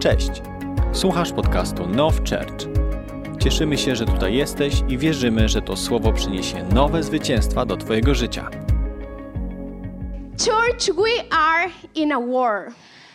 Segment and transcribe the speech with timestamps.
[0.00, 0.42] Cześć!
[0.92, 2.68] Słuchasz podcastu Now Church.
[3.42, 8.14] Cieszymy się, że tutaj jesteś i wierzymy, że to słowo przyniesie nowe zwycięstwa do Twojego
[8.14, 8.50] życia.
[10.38, 12.72] Church, we are in a war.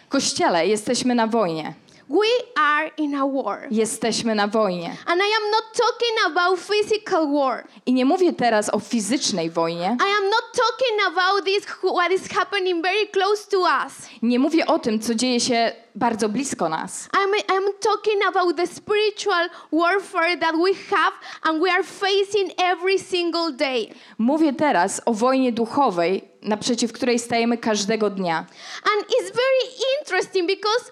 [0.10, 1.74] Kościele, jesteśmy na wojnie.
[2.10, 3.68] We are in a war.
[3.72, 4.98] Jesteśmy na wojnie.
[5.06, 7.68] And I am not talking about physical war.
[7.86, 9.98] I nie mówię teraz o fizycznej wojnie.
[10.00, 11.66] I am not talking about this
[11.96, 13.94] what is happening very close to us.
[14.22, 17.10] Nie mówię o tym, co dzieje się bardzo blisko nas.
[17.14, 23.00] I'm, I'm talking about the spiritual warfare that we have and we are facing every
[23.00, 23.94] single day.
[24.18, 28.38] Mówię teraz o wojnie duchowej, naprzeciw której stajemy każdego dnia.
[28.94, 30.92] And it's very interesting because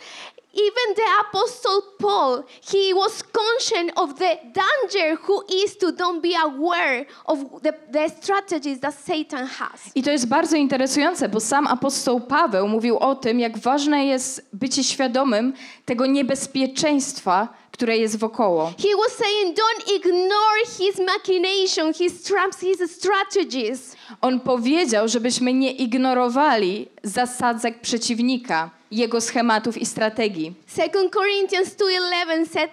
[0.54, 6.36] even the apostle Paul, he was conscious of the danger who is to don't be
[6.36, 9.92] aware of the, the strategies that Satan has.
[9.96, 14.50] I to jest bardzo interesujące, bo sam apostoł Paweł mówił o tym, jak ważne jest
[14.54, 15.54] bycie świadomym
[15.86, 18.66] tego niebezpieczeństwa, które jest wokoło.
[18.66, 23.96] He was saying, don't ignore his machination, his traps, his strategies.
[24.22, 30.54] On powiedział, żebyśmy nie ignorowali zasadzek przeciwnika, jego schematów i strategii.
[30.76, 32.72] 2 Corinthians 2.11 said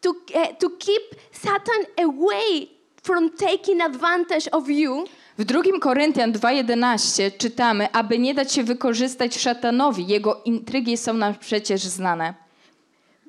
[0.00, 2.68] to, uh, to keep Satan away
[3.02, 5.04] from taking advantage of you.
[5.38, 11.34] W 2 Koryntian 2:11 czytamy, aby nie dać się wykorzystać szatanowi, jego intrygi są nam
[11.34, 12.49] przecież znane.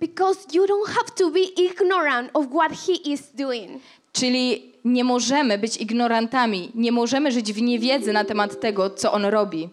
[0.02, 3.82] Because you don't have to be ignorant of what he is doing.
[4.14, 9.26] Czyli nie możemy być ignorantami, nie możemy żyć w niewiedzy na temat tego, co on
[9.26, 9.70] robi.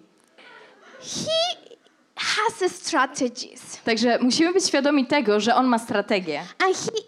[1.00, 1.68] He
[2.16, 3.80] has strategies.
[3.84, 6.40] Także musimy być świadomi tego, że on ma strategię.
[6.58, 7.02] And he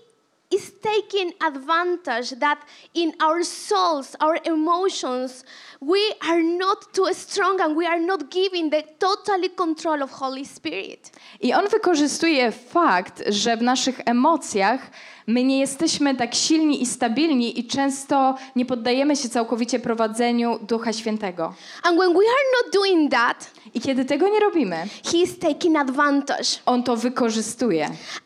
[0.57, 2.59] is taking advantage that
[2.95, 5.45] in our souls, our emotions,
[5.81, 10.45] we are not too strong and we are not giving the totally control of Holy
[10.45, 11.11] Spirit.
[11.41, 14.91] I on wykorzystuje fakt, że w naszych emocjach
[15.33, 20.93] my nie jesteśmy tak silni i stabilni i często nie poddajemy się całkowicie prowadzeniu Ducha
[20.93, 21.55] Świętego.
[21.83, 24.77] And when we are not doing that, I kiedy tego nie robimy,
[25.13, 26.45] he is taking advantage.
[26.67, 27.85] on to wykorzystuje.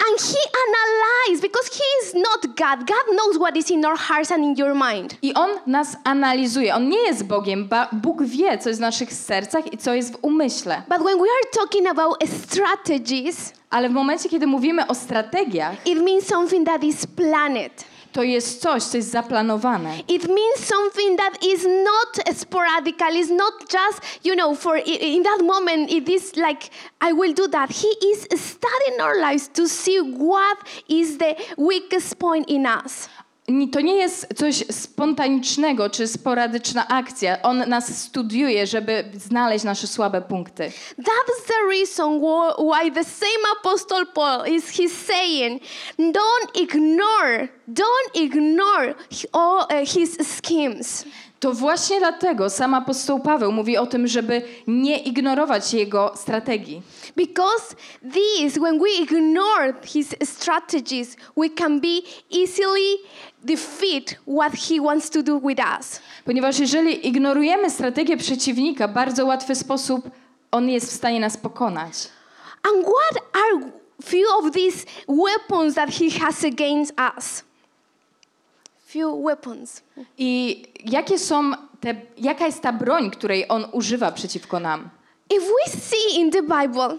[0.08, 2.78] And he analyzes because he is not God.
[2.88, 5.14] God knows what is in our hearts and in your mind.
[5.22, 6.74] I on nas analizuje.
[6.74, 7.68] On nie jest Bogiem.
[7.68, 10.82] Ba- Bóg wie, co jest w naszych sercach i co jest w umyśle.
[10.88, 15.98] But when we are talking about strategies, Ale w momencie, kiedy mówimy o strategiach, it
[15.98, 17.84] means something that is planned.
[18.12, 19.98] to jest coś, co jest zaplanowane.
[20.08, 23.16] It means something that is not sporadical.
[23.16, 26.70] It's not just, you know, for in that moment, it is like,
[27.00, 27.70] I will do that.
[27.70, 30.58] He is studying our lives to see what
[30.88, 33.08] is the weakest point in us.
[33.72, 37.42] To nie jest coś spontanicznego czy sporadyczna akcja.
[37.42, 40.72] On nas studiuje, żeby znaleźć nasze słabe punkty.
[40.98, 45.62] That's the reason wh- why the same Apostle Paul is he's saying,
[45.98, 48.94] don't ignore, don't ignore
[49.32, 51.04] all uh, his schemes.
[51.40, 56.82] To właśnie dlatego sam apostoł Paweł mówi o tym, żeby nie ignorować jego strategii.
[57.16, 57.76] Because
[58.12, 61.88] this, when we ignore his strategies, we can be
[62.32, 62.96] easily
[63.44, 66.00] defeat what he wants to do with us.
[66.24, 70.10] Ponieważ jeżeli ignorujemy strategię przeciwnika, bardzo łatwy sposób
[70.50, 72.08] on jest w stanie nas pokonać.
[72.62, 73.70] And what are
[74.04, 77.44] few of these weapons that he has against us?
[78.86, 79.82] Few weapons.
[80.18, 84.88] I jakie są te, jaka jest ta broń, której on używa przeciwko nam?
[85.30, 86.98] If we see in the Bible,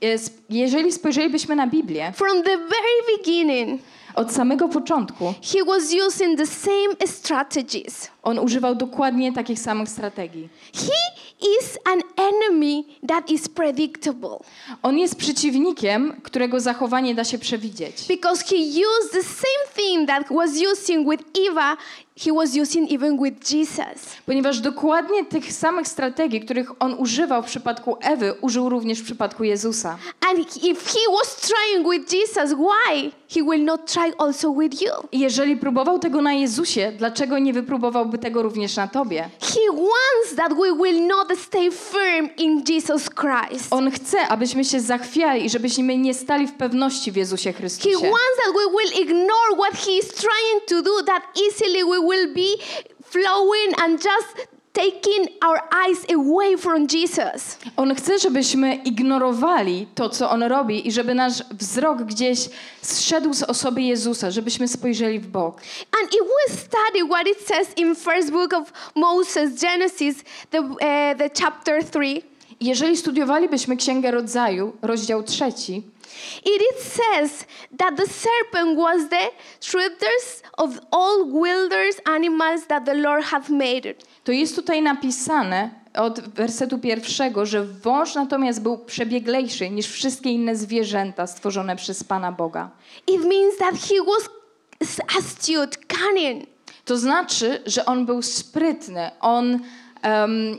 [0.00, 3.82] Jest, jeżeli spojrzelibyśmy na Biblię, from the very beginning,
[4.16, 8.10] od samego początku he was using the same strategies.
[8.26, 10.48] On używał dokładnie takich samych strategii.
[10.74, 10.92] He
[11.60, 14.38] is an enemy that is predictable
[14.82, 18.08] On jest przeciwnikiem, którego zachowanie da się przewidzieć.
[18.08, 21.76] because he used the same thing that was using with Eva,
[22.24, 24.16] he was using even with Jesus.
[24.26, 29.44] Ponieważ dokładnie tych samych strategii, których on używał w przypadku Ewy, użył również w przypadku
[29.44, 29.98] Jezusa.
[30.30, 34.90] And if he was trying with Jesus, why he will not try also with you?
[35.12, 39.30] I jeżeli próbował tego na Jezusie, dlaczego nie wypróbowałby tego również na tobie?
[39.40, 43.66] He wants that we will not stay firm in Jesus Christ.
[43.70, 47.96] On chce, abyśmy się zachwiali i żebyśmy nie stali w pewności w Jezusie He Chrystusie.
[48.00, 52.34] wants that we will ignore what he is trying to do, that easily we will
[52.34, 52.64] be
[53.04, 57.58] flowing and just taking our eyes away from Jesus.
[57.76, 62.48] On chce, żebyśmy ignorowali to, co on robi i żeby nasz wzrok gdzieś
[62.82, 65.60] zszedł z osoby Jezusa, żebyśmy spojrzeli w bok.
[66.02, 70.78] And if we study what it says in first book of Moses, Genesis, the, uh,
[71.18, 72.22] the chapter 3,
[72.60, 75.82] Jeżeli studiowalibyśmy Księgę Rodzaju, rozdział trzeci,
[76.44, 77.46] it is says
[77.78, 79.28] that the serpent was the
[79.60, 83.94] shrewdest of all wilderness animals that the Lord hath made.
[84.24, 90.56] to jest tutaj napisane od wersetu pierwszego, że wąż natomiast był przebieglejszy niż wszystkie inne
[90.56, 92.70] zwierzęta stworzone przez Pana Boga.
[93.06, 94.28] It means that he was
[95.18, 96.46] astute, cunning.
[96.84, 99.60] To znaczy, że on był sprytny, on
[100.02, 100.58] em,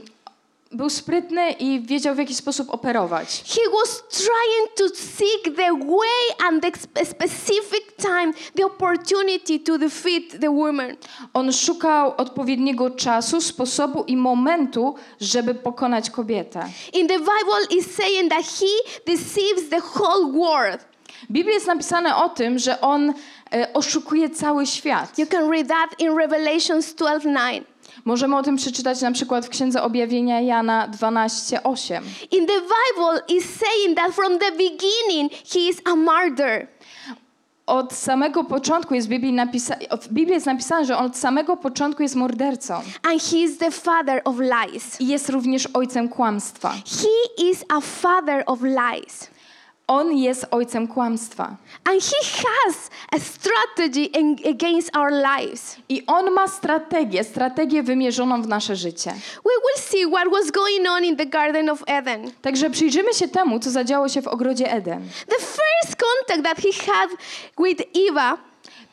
[0.72, 3.44] był sprytny i wiedział w jaki sposób operować.
[3.48, 9.78] He was trying to seek the way and the spe- specific time, the opportunity to
[9.78, 10.96] defeat the woman.
[11.34, 16.70] On szukał odpowiedniego czasu, sposobu i momentu, żeby pokonać kobietę.
[16.94, 20.86] In the Bible, is saying that he deceives the whole world.
[21.30, 23.14] W Biblii jest napisane o tym, że on
[23.54, 25.20] e, oszukuje cały świat.
[25.20, 27.62] You can read that in Revelations 12:9.
[28.08, 32.02] Możemy o tym przeczytać na przykład w Księdze Objawienia Jana 12:8.
[32.32, 36.68] In the Bible, is saying that from the beginning he is a martyr.
[37.66, 41.58] Od samego początku jest w Biblii, napisa- w Biblii jest napisane, że on od samego
[41.58, 42.74] początku jest mordercą
[43.12, 45.02] And he is the father of lies.
[45.02, 46.70] i jest również ojcem kłamstwa.
[46.70, 49.28] He is a father of lies.
[49.88, 51.44] On jest ojcem kłamstwa.
[51.84, 55.76] And he has a strategy in- against our lives.
[55.90, 59.12] I on ma strategię, strategię wymierzoną w nasze życie.
[59.44, 62.32] We will see what was going on in the Garden of Eden.
[62.42, 65.10] Także przyjrzymy się temu, co zadziało się w ogrodzie Eden.
[65.28, 67.10] The first contact that he had
[67.66, 68.38] with Eva,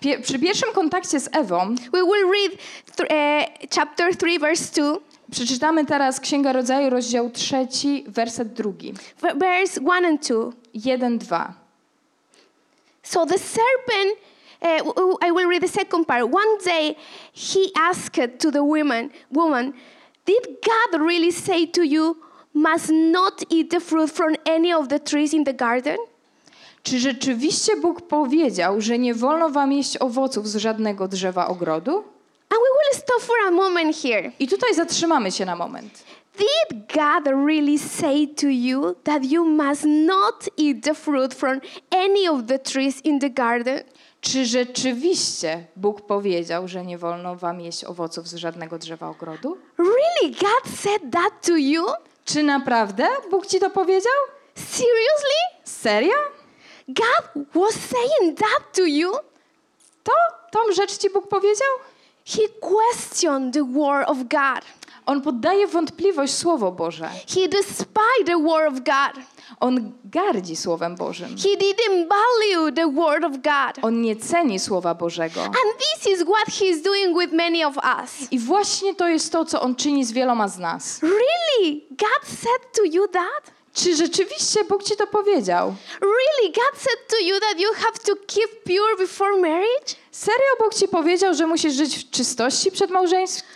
[0.00, 2.52] Pie- przy pierwszym kontakcie z Ewą we will read
[3.00, 4.96] uh, chapter 3, verse 2,
[5.30, 8.92] przeczytamy teraz Księga Rodzaju, rozdział trzeci, werset drugi.
[9.22, 10.63] v- verse 1 and 2.
[10.74, 11.54] 1-2.
[13.02, 14.18] So the serpent,
[14.62, 16.28] uh, I will read the second part.
[16.28, 16.96] One day
[17.32, 19.74] he asked to the woman, woman,
[20.24, 22.16] did God really say to you,
[22.54, 25.98] must not eat the fruit from any of the trees in the garden?
[26.82, 31.96] Czy rzeczywiście Bóg powiedział, że nie wolno wam jeść owoców z żadnego drzewa ogrodu?
[32.50, 34.32] And we will stop for a moment here.
[34.38, 36.04] I tutaj zatrzymamy się na moment.
[36.38, 41.60] Did God really say to you that you must not eat the fruit from
[41.90, 43.84] any of the trees in the garden?
[44.20, 49.58] Czy rzeczywiście Bóg powiedział, że nie wolno wam jeść owoców z żadnego drzewa ogrodu?
[49.78, 51.86] Really, God said that to you?
[52.24, 54.12] Czy naprawdę Bóg ci to powiedział?
[54.54, 55.40] Seriously?
[55.64, 56.16] Serio?
[56.88, 59.12] God was saying that to you?
[60.04, 60.12] To
[60.50, 61.68] tą rzecz ci Bóg powiedział?
[62.26, 64.64] He questioned the word of God.
[65.06, 67.08] On poddaje wątpliwość Słowo Boże.
[67.34, 69.24] He despised the word of God.
[69.60, 71.28] On gardzi Słowem Bożym.
[71.28, 73.84] He didn't value the word of God.
[73.84, 75.40] On nie ceni Słowa Bożego.
[75.44, 78.32] And this is what he's doing with many of us.
[78.32, 81.00] I właśnie to jest to, co On czyni z wieloma z nas.
[81.02, 81.80] Really?
[81.90, 83.54] God said to you that?
[83.74, 85.74] Czy rzeczywiście Bóg ci to powiedział?
[86.00, 86.52] Really?
[86.54, 89.94] God said to you that you have to keep pure before marriage?
[90.10, 93.48] Serio Bóg ci powiedział, że musisz żyć w czystości przed małżeństwem?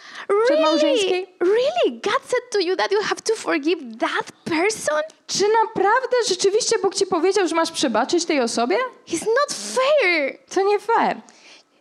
[0.45, 1.27] Przedmałżeńskiej?
[1.41, 2.01] Really?
[2.03, 5.01] God said to you that you have to forgive that person?
[5.27, 8.77] Czy naprawdę rzeczywiście Bóg ci powiedział, że masz przebaczyć tej osobie?
[9.09, 10.39] It's not fair.
[10.55, 11.21] To nie fair.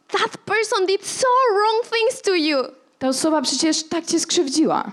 [0.08, 2.58] That person did so wrong things to you.
[3.00, 4.92] Ta osoba przecież tak cię skrzywdziła.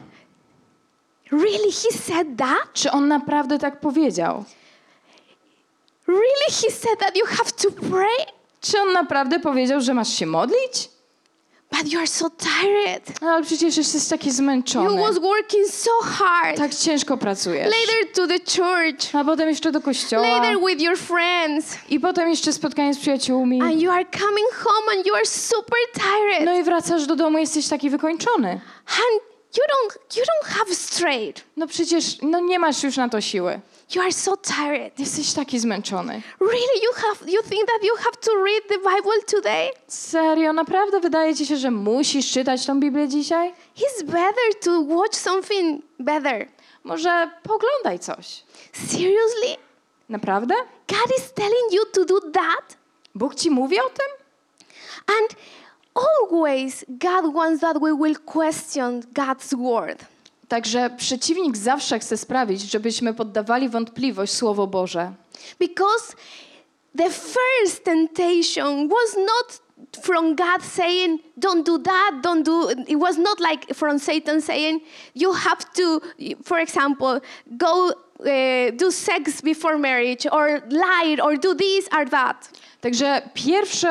[1.32, 1.72] Really?
[1.72, 2.72] He said that?
[2.72, 4.44] Czy on naprawdę tak powiedział?
[6.08, 6.50] Really?
[6.62, 8.26] He said that you have to pray?
[8.60, 10.88] Czy on naprawdę powiedział, że masz się modlić?
[11.82, 13.20] But you are so tired.
[13.22, 15.02] No, ale przecież jesteś taki You zmęczony.
[15.02, 16.56] was working so hard.
[16.56, 17.66] Tak ciężko pracujesz.
[17.66, 19.14] Later to the church.
[19.14, 20.28] A potem jeszcze do kościoła.
[20.28, 21.76] Later with your friends.
[21.88, 23.62] I potem jeszcze spotkanie z przyjaciółmi.
[23.62, 26.44] And you are coming home and you are super tired.
[26.44, 28.48] No i wracasz do domu, jesteś taki wykończony.
[28.86, 29.22] And
[29.56, 31.44] you don't you don't have straight.
[31.56, 33.60] No przecież no nie masz już na to siły.
[33.90, 34.98] You are so tired.
[34.98, 36.22] Jesteś taki zmęczony.
[36.40, 39.70] Really you have you think that you have to read the Bible today?
[39.88, 43.54] Serio, naprawdę wydaje ci się, że musisz czytać tą Biblię dzisiaj?
[43.76, 46.48] It's better to watch something better.
[46.84, 48.42] Może poglądaj coś.
[48.72, 49.56] Seriously?
[50.08, 50.54] Naprawdę?
[50.88, 52.76] God is telling you to do that?
[53.14, 54.06] Bóg ci mówi o tym?
[55.06, 55.36] And
[55.94, 60.13] always God wants that we will question God's word.
[60.54, 65.12] Także przeciwnik zawsze chce sprawić, żebyśmy poddawali wątpliwość Słowo Boże.
[65.58, 66.16] Because
[66.98, 69.60] the first temptation was not
[70.04, 74.80] from God saying, don't do that, don't do, it was not like from Satan saying,
[75.14, 76.00] you have to,
[76.44, 77.20] for example,
[77.58, 82.48] go uh, do sex before marriage or lie or do this or that.
[82.84, 83.88] Także pierwszą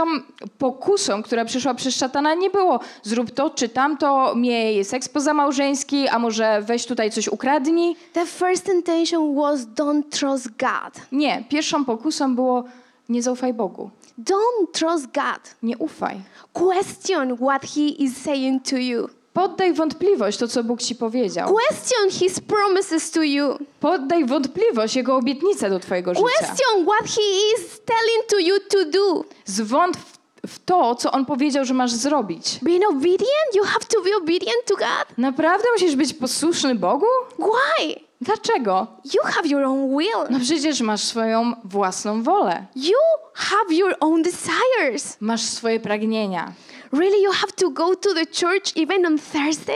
[0.57, 6.19] pokusą, która przyszła przez szatana, nie było zrób to czy tamto, miej seks pozamałżeński, a
[6.19, 7.95] może weź tutaj coś ukradnij.
[8.13, 11.05] The first intention was don't trust God.
[11.11, 12.63] Nie, pierwszą pokusą było
[13.09, 15.55] nie zaufaj Bogu, Don't trust God.
[15.63, 16.21] nie ufaj.
[16.53, 19.09] Question what He is saying to you.
[19.33, 21.47] Poddaj wątpliwość to, co Bóg ci powiedział.
[21.47, 23.57] Question His promises to you.
[23.79, 26.27] Poddaj wątpliwość Jego obietnice do twojego życia.
[26.37, 27.21] Question what He
[27.55, 29.23] is telling to you to do.
[29.45, 29.99] Zwątp
[30.47, 32.59] w to, co On powiedział, że masz zrobić.
[32.61, 35.17] Being obedient, you have to be obedient to God.
[35.17, 37.05] Naprawdę musisz być posłuszny Bogu?
[37.39, 37.95] Why?
[38.21, 38.87] Dlaczego?
[39.05, 40.27] You have your own will.
[40.29, 42.65] No przecież masz swoją własną wolę.
[42.75, 42.97] You
[43.33, 45.17] have your own desires.
[45.19, 46.53] Masz swoje pragnienia.
[46.93, 49.75] Really, you have to go to the church even on Thursday?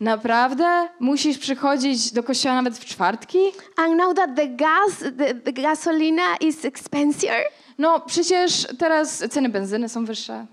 [0.00, 3.38] Naprawdę musisz przychodzić do kościoła nawet w czwartki?
[3.76, 7.44] And now that the gas, the, the gasolina is expensive,
[7.78, 10.46] No przecież teraz ceny benzyny są wyższe.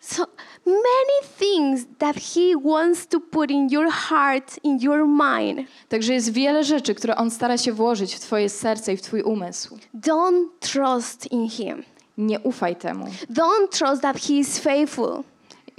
[0.00, 0.26] so
[0.66, 5.68] many things that He wants to put in your heart, in your mind.
[5.88, 9.22] Także jest wiele rzeczy, które On stara się włożyć w twoje serce i w twój
[9.22, 9.78] umysł.
[9.94, 11.82] Don't trust in Him.
[12.18, 13.06] Nie ufaj temu.
[13.30, 15.22] Don't trust that He is faithful.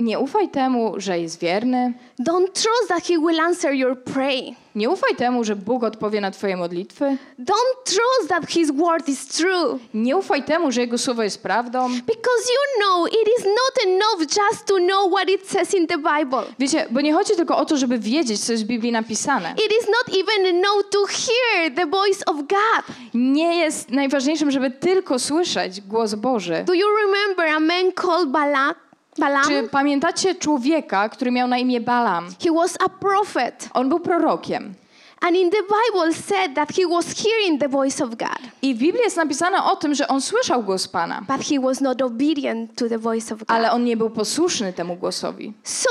[0.01, 1.93] Nie ufaj temu, że jest wierny.
[2.19, 4.53] Don't trust that He will answer your prayer.
[4.75, 7.17] Nie ufaj temu, że Bóg odpowie na twoje modlitwy.
[7.39, 9.79] Don't trust that His word is true.
[9.93, 11.89] Nie ufaj temu, że Jego słowo jest prawdą.
[11.89, 15.97] Because you know it is not enough just to know what it says in the
[15.97, 16.43] Bible.
[16.59, 19.53] Wiecie, bo nie chodzi tylko o to, żeby wiedzieć, co jest w Biblii napisane.
[19.65, 22.95] It is not even enough to hear the voice of God.
[23.13, 26.63] Nie jest najważniejszym, żeby tylko słyszeć głos Boży.
[26.67, 28.90] Do you remember a man called Balak?
[29.21, 29.47] Balaam?
[29.47, 32.29] Czy pamiętacie człowieka, który miał na imię Balam?
[32.43, 33.69] He was a prophet.
[33.73, 34.73] On był prorokiem.
[35.21, 38.77] And in the Bible said that he was hearing the voice of God, I w
[38.77, 42.75] Biblii jest napisane o tym, że on słyszał głos Pana, but he was not obedient
[42.75, 43.51] to the voice of God.
[43.51, 45.53] ale on nie był posłuszny temu głosowi.
[45.63, 45.89] So,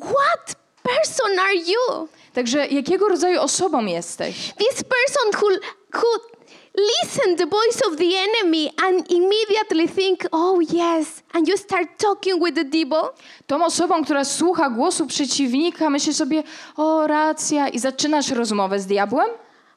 [0.00, 2.08] what person are you?
[2.34, 4.52] Także jakiego rodzaju osobą jesteś?
[4.58, 5.48] This person who
[6.00, 6.35] who
[6.76, 12.44] listen the voice of the enemy and immediately think, "Oh yes," and you start talking
[12.44, 13.10] with the devil.
[13.46, 16.42] Tą osobą, która słucha głosu przeciwnika, myśli sobie,
[16.76, 19.28] o racja, i zaczynasz rozmowę z diabłem?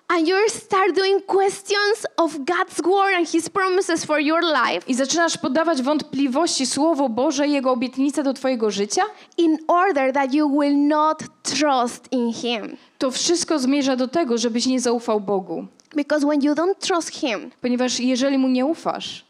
[0.08, 4.94] And you start doing questions of God's word and His promises for your life I
[4.94, 9.04] zaczynasz poddawać wątpliwości Słowo Boże i Jego obietnice do Twojego życia?
[9.38, 12.78] in order that you will not trust in Him.
[12.98, 15.66] To wszystko zmierza do tego, żebyś nie zaufał Bogu.
[15.96, 19.26] Because when you don't trust Him, Ponieważ jeżeli Mu nie ufasz,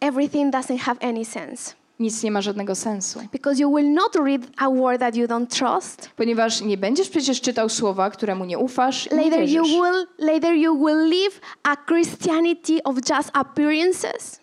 [0.00, 1.72] everything doesn't have any sense.
[2.00, 3.20] nic nie ma żadnego sensu.
[3.32, 6.10] Because you will not read a word that you don't trust.
[6.16, 9.72] Ponieważ nie będziesz przecież czytał słowa, któremu nie ufasz i nie Later you wierzysz.
[9.72, 14.40] will later you will live a Christianity of just appearances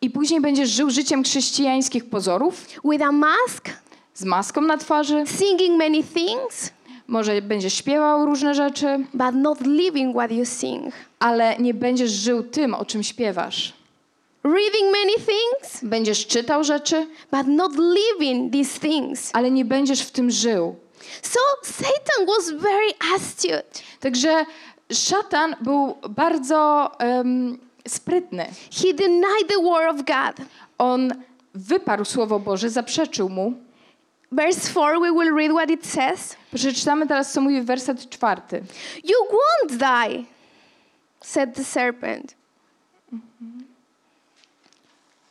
[0.00, 3.68] I później będziesz żył życiem chrześcijańskich pozorów, with a mask,
[4.14, 5.24] z maską na twarzy.
[5.26, 6.70] singing many things,
[7.06, 10.94] Może będziesz śpiewał różne rzeczy, but not living what you sing.
[11.18, 13.72] ale nie będziesz żył tym, o czym śpiewasz.
[14.44, 19.30] Reading many things, Będziesz czytał rzeczy, but not living these things.
[19.32, 20.76] ale nie będziesz w tym żył.
[21.22, 23.64] So Satan was very astute.
[24.00, 24.44] Także
[24.92, 27.58] szatan był bardzo em,
[27.88, 28.46] sprytny.
[28.82, 30.46] He denied the word of God.
[30.78, 31.12] On
[31.54, 33.52] wyparł Słowo Boże, zaprzeczył mu.
[34.36, 36.36] Verse 4, we will read what it says.
[36.54, 38.62] Przeczytamy teraz, co mówi werset czwarty.
[39.04, 40.24] You won't die,
[41.20, 42.34] said the serpent.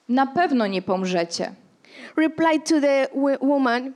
[0.10, 1.54] Na pewno nie pomrzecie.
[2.16, 3.08] Replied to the
[3.42, 3.94] woman,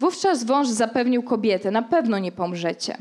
[0.00, 2.96] Wówczas wąż zapewnił kobietę, na pewno nie pomrzecie.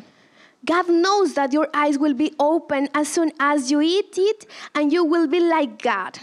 [0.63, 4.93] God knows that your eyes will be open as soon as you eat it, and
[4.93, 6.19] you will be like God.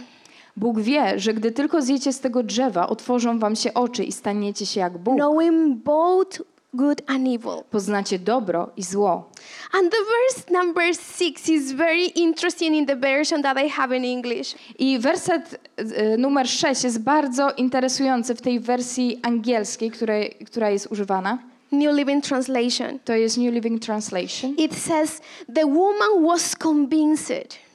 [0.56, 4.66] Bóg wie, że gdy tylko zjecie z tego drzewa, otworzą wam się oczy i staniecie
[4.66, 5.14] się jak Bóg.
[5.16, 6.42] knowing both
[6.74, 7.62] good and evil.
[7.70, 9.30] Poznacie dobro i zło.
[9.72, 14.04] And the verse number six is very interesting in the version that I have in
[14.04, 14.54] English.
[14.78, 20.86] I werset y, numer 6 jest bardzo interesujący w tej wersji angielskiej, której, która jest
[20.90, 21.38] używana.
[21.72, 22.98] New Living Translation.
[23.04, 24.54] To jest New Living Translation.
[24.58, 25.20] It says,
[25.54, 27.65] The woman was convinced.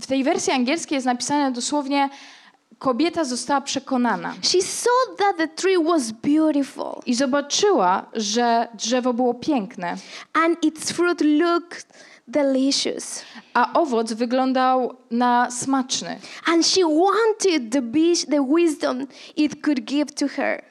[0.00, 2.08] W tej wersji angielskiej jest napisane dosłownie
[2.78, 9.34] kobieta została przekonana She saw that the tree was beautiful i zobaczyła, że drzewo było
[9.34, 9.96] piękne
[10.32, 11.86] and its fruit looked
[12.28, 13.22] delicious.
[13.54, 16.18] a owoc wyglądał na smaczny.
[16.46, 19.06] And she wanted the, bis- the wisdom
[19.36, 20.62] it could give to her.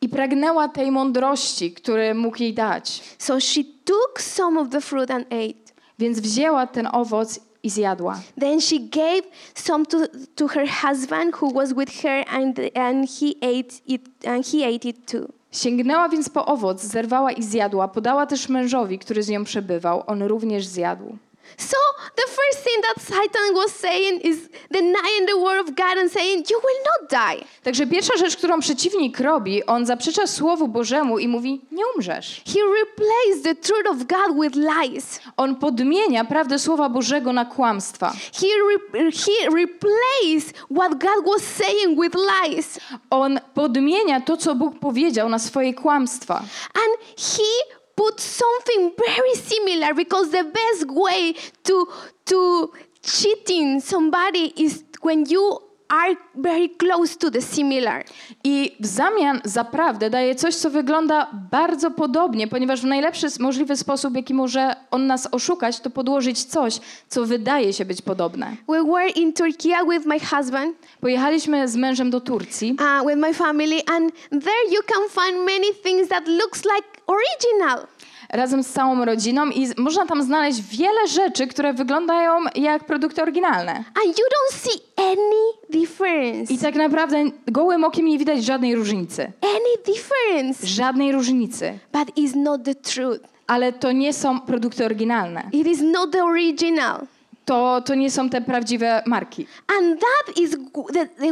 [0.00, 3.02] I pragnęła tej mądrości, który mógł jej dać.
[3.18, 5.72] So she took some of the fruit and ate.
[5.98, 8.20] Więc wzięła ten owoc i zjadła.
[8.40, 9.22] Then she gave
[9.54, 9.98] some to,
[10.34, 14.88] to her husband who was with her, and, and, he ate it, and he ate
[14.88, 15.32] it too.
[15.52, 17.88] Sięgnęła więc po owoc, zerwała i zjadła.
[17.88, 20.02] Podała też mężowi, który z nią przebywał.
[20.06, 21.16] On również zjadł.
[21.58, 21.76] So
[22.16, 26.44] the first thing that Satan was saying is denying the word of God and saying,
[26.50, 27.44] You will not die.
[27.62, 32.42] Także pierwsza rzecz, którą przeciwnik robi, on zaprzecza Słowu Bożemu i mówi, nie umrzesz.
[32.46, 35.20] He replaced the truth of God with lies.
[35.36, 38.12] On podmienia prawdę Słowa Bożego na kłamstwa.
[38.40, 42.80] He, re- he replaced what God was saying with lies.
[43.10, 46.34] On podmienia to, co Bóg powiedział na swoje kłamstwa.
[46.74, 51.86] And he put something very similar because the best way to,
[52.24, 52.70] to
[53.02, 55.60] cheating somebody is when you
[55.92, 58.04] are very close to the similar.
[58.44, 63.76] I w zamian za prawdę daje coś, co wygląda bardzo podobnie, ponieważ w najlepszy możliwy
[63.76, 68.56] sposób, jaki może on nas oszukać, to podłożyć coś, co wydaje się być podobne.
[68.68, 73.34] We were in Turkey with my husband, Pojechaliśmy z mężem do Turcji uh, with my
[73.34, 77.86] family, and there you can find many things that looks like original.
[78.30, 83.22] razem z całą rodziną i z- można tam znaleźć wiele rzeczy, które wyglądają jak produkty
[83.22, 83.72] oryginalne.
[83.74, 86.52] And you don't see any difference.
[86.54, 89.32] I tak naprawdę gołym okiem nie widać żadnej różnicy.
[89.42, 90.66] Any difference.
[90.66, 91.78] Żadnej różnicy.
[91.92, 93.20] But it's not the truth.
[93.46, 95.42] Ale to nie są produkty oryginalne.
[95.52, 97.00] It is not the original.
[97.44, 99.46] To, to nie są te prawdziwe marki.
[99.78, 100.56] And that is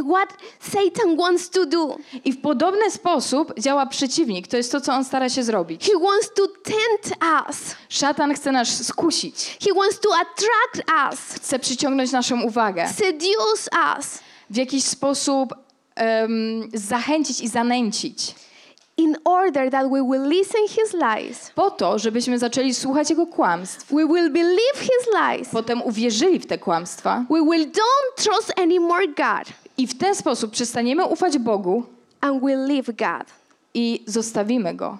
[0.09, 1.97] what Satan wants to do.
[2.25, 4.47] I w podobny sposób działa przeciwnik.
[4.47, 5.85] To jest to, co on stara się zrobić.
[5.85, 7.75] He wants to tempt us.
[7.89, 9.57] Szatan chce nas skusić.
[9.67, 12.87] He wants to attract us, Chce przyciągnąć naszą uwagę.
[12.97, 15.53] seduce us W jakiś sposób
[15.95, 18.35] em, zachęcić i zanęcić.
[19.01, 21.51] In order that we will listen his lies.
[21.55, 23.87] Po to, żebyśmy zaczęli słuchać jego kłamstw.
[23.87, 25.49] We will believe his lies.
[25.49, 27.25] Potem uwierzyli w te kłamstwa.
[27.29, 31.83] We will don't trust anymore God I w ten sposób przestaniemy ufać Bogu
[32.21, 33.27] and we leave God.
[33.73, 34.97] i zostawimy Go.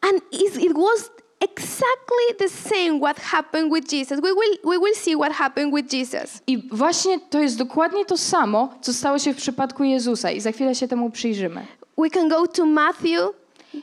[0.00, 1.10] And it, was
[1.40, 4.20] exactly the same what happened with Jesus.
[4.20, 6.40] We will, we will see what happened with Jesus.
[6.46, 10.30] I właśnie to jest dokładnie to samo, co stało się w przypadku Jezusa.
[10.30, 11.66] I za chwilę się temu przyjrzymy.
[12.00, 13.34] We can go to Matthew,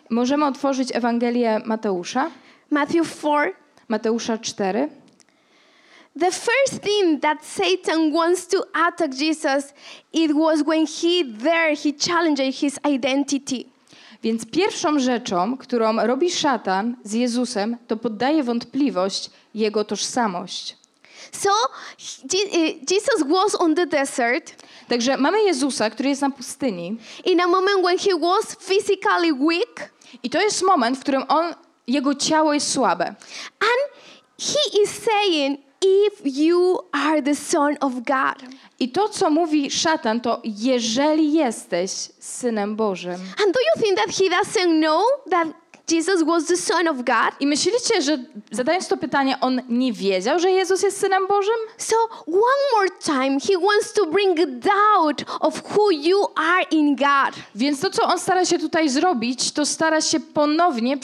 [0.10, 2.32] Możemy otworzyć Ewangelię Mateusza,
[2.70, 3.54] Matthew 4.
[3.88, 4.90] Mateusza 4.
[6.20, 9.74] The first thing that Satan wants to attack Jesus,
[10.14, 13.66] it was when he there he challenged his identity.
[14.24, 20.78] Więc pierwszą rzeczą, którą robi szatan z Jezusem, to poddaje wątpliwość jego tożsamość.
[21.32, 24.56] So uh, Jesus was on the desert
[24.88, 29.90] Także mamy Jezusa, który jest na pustyni in a moment when he was physically weak,
[30.24, 31.54] i to jest moment, w którym on,
[31.88, 33.06] jego ciało jest słabe.
[33.60, 33.92] and
[34.40, 40.22] he is saying, "If you are the Son of God." I to, co mówi szatan,
[40.22, 43.14] to jeżeli jesteś synem Bożym.
[43.14, 45.48] And do you think that he doesn't know that
[45.92, 47.32] Jesus was the Son of God?
[47.40, 48.18] I myślicie, że
[48.52, 51.56] zadając to pytanie, on nie wiedział, że Jezus jest synem Bożym?
[51.78, 51.96] So
[52.28, 57.36] one more time, he wants to bring doubt of who you are in God.
[57.56, 60.98] Więc to, co on stara się tutaj zrobić, to stara się ponownie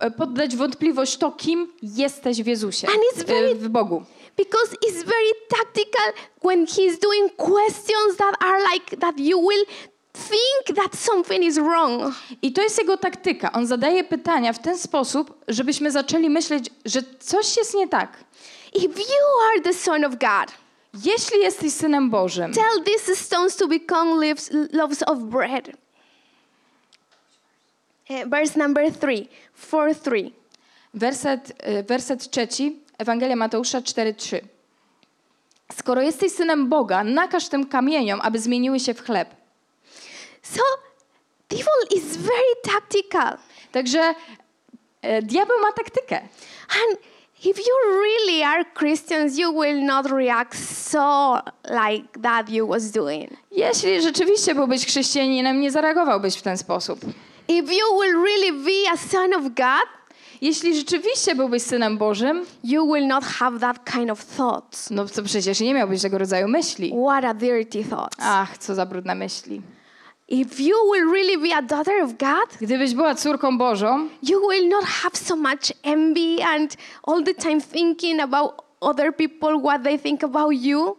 [0.00, 4.02] e, poddać wątpliwość to, kim jesteś w Jezusie, And it's very- w Bogu.
[4.36, 6.12] Because it's very tactical
[6.44, 9.64] when he's doing questions that are like that you will
[10.12, 12.14] think that something is wrong.
[12.42, 13.52] I to jest jego taktyka.
[13.52, 18.24] On zadaje pytania w ten sposób, żebyśmy zaczęli myśleć, że coś jest nie tak.
[18.74, 20.54] If you are the Son of God,
[21.04, 25.70] Jeśli jesteś synem Bożym, tell these stones to become leaves, loaves of bread.
[28.10, 30.32] Uh, verse number three, four, three.
[30.94, 34.40] werset, e, werset trzeci, Ewangelia Mateusza 4:3.
[35.72, 39.39] Skoro jesteś synem Boga, nakaż tym kamieniom, aby zmieniły się w chleb.
[40.54, 40.62] So,
[41.48, 43.36] devil is very tactical.
[43.72, 44.14] Także
[45.02, 46.16] e, diabeł ma taktykę.
[46.70, 46.98] And
[47.44, 50.58] if you really are Christians, you will not react
[50.90, 51.34] so
[51.64, 53.30] like that you was doing.
[53.50, 57.00] Jeśli rzeczywiście byłbyś chrześcijaninem, nie zareagowałbyś w ten sposób.
[57.48, 60.00] If you will really be a son of God,
[60.40, 64.90] Jeśli rzeczywiście byłbyś synem Bożym, you will not have that kind of thoughts.
[64.90, 66.94] no to przecież nie miałbyś tego rodzaju myśli.
[67.06, 68.14] What a dirty thought.
[68.18, 69.62] Ach, co za brudne myśli.
[70.30, 74.68] If you will really be a daughter of God, Gdybyś była córką Bożą, you will
[74.68, 79.98] not have so much envy and all the time thinking about other people, what they
[79.98, 80.96] think about you.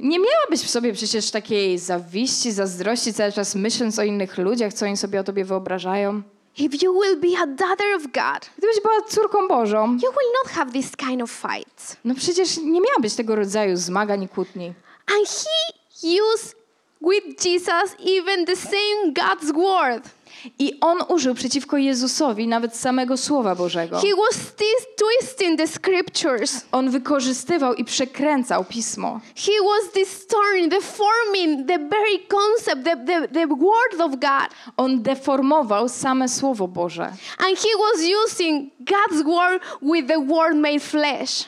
[0.00, 4.86] nie miałabyś w sobie przecież takiej zawiści, zazdrości, cały czas myśląc o innych ludziach, co
[4.86, 6.22] oni sobie o tobie wyobrażają.
[6.58, 10.52] If you will be a daughter of God, Gdybyś była córką Bożą, you will not
[10.52, 11.96] have this kind of fights.
[12.04, 14.72] no przecież nie miałabyś tego rodzaju zmagań i kłótni.
[15.18, 16.56] And he used
[17.00, 20.10] with Jesus even the same God's word.
[20.58, 24.00] I on użył przeciwko Jezusowi nawet samego Słowa Bożego.
[24.00, 24.52] He was
[24.96, 26.66] twisting the scriptures.
[26.72, 29.20] On wykorzystywał i przekręcał pismo.
[29.36, 34.48] He was distorting, deforming the very concept, the, the, the word of God.
[34.76, 37.04] On deformował same Słowo Boże.
[37.38, 41.44] And he was using God's word with the word made flesh.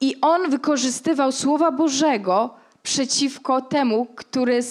[0.00, 4.62] I on wykorzystywał Słowa Bożego przeciwko temu, który,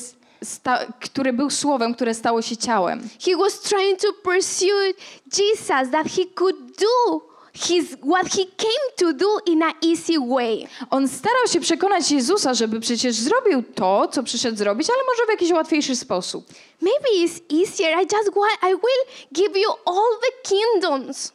[0.44, 3.10] sta, który był Słowem, które stało się ciałem.
[3.26, 4.94] He was trying to pursue
[5.38, 7.22] Jesus that he could do
[7.54, 10.68] his what he came to do in an easy way.
[10.90, 15.30] On starał się przekonać Jezusa, żeby przecież zrobił to, co przyszedł zrobić, ale może w
[15.30, 16.46] jakiś łatwiejszy sposób.
[16.82, 17.98] Maybe it's easier.
[18.04, 21.35] I just want I will give you all the kingdoms.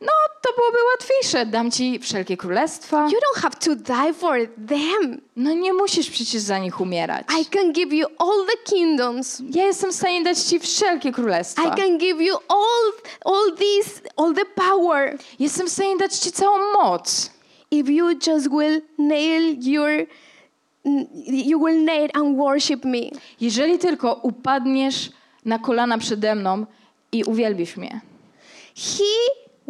[0.00, 1.46] No, to byłoby łatwiejsze.
[1.46, 3.04] Dam ci wszelkie królestwa.
[3.04, 5.20] You don't have to die for them.
[5.36, 7.26] No nie musisz przecież za nich umierać.
[7.40, 9.42] I can give you all the kingdoms.
[9.54, 11.62] Ja jestem w stanie dać ci wszelkie królestwa.
[11.62, 12.92] I can give you all
[13.24, 17.30] all this all the power Jestem w stanie dać ci całą moc.
[17.70, 20.06] if you just will nail your
[21.26, 23.10] you will nail and worship me.
[23.40, 25.10] Jeżeli tylko upadniesz
[25.44, 26.66] na kolana przede mną
[27.12, 28.00] i uwielbisz mnie.
[28.76, 29.04] He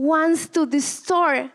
[0.00, 1.46] wants to distort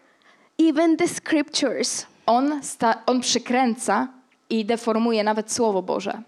[0.57, 2.05] even the scriptures.
[2.25, 4.07] On, sta- on przykręca
[4.49, 6.21] i deformuje nawet Słowo Boże.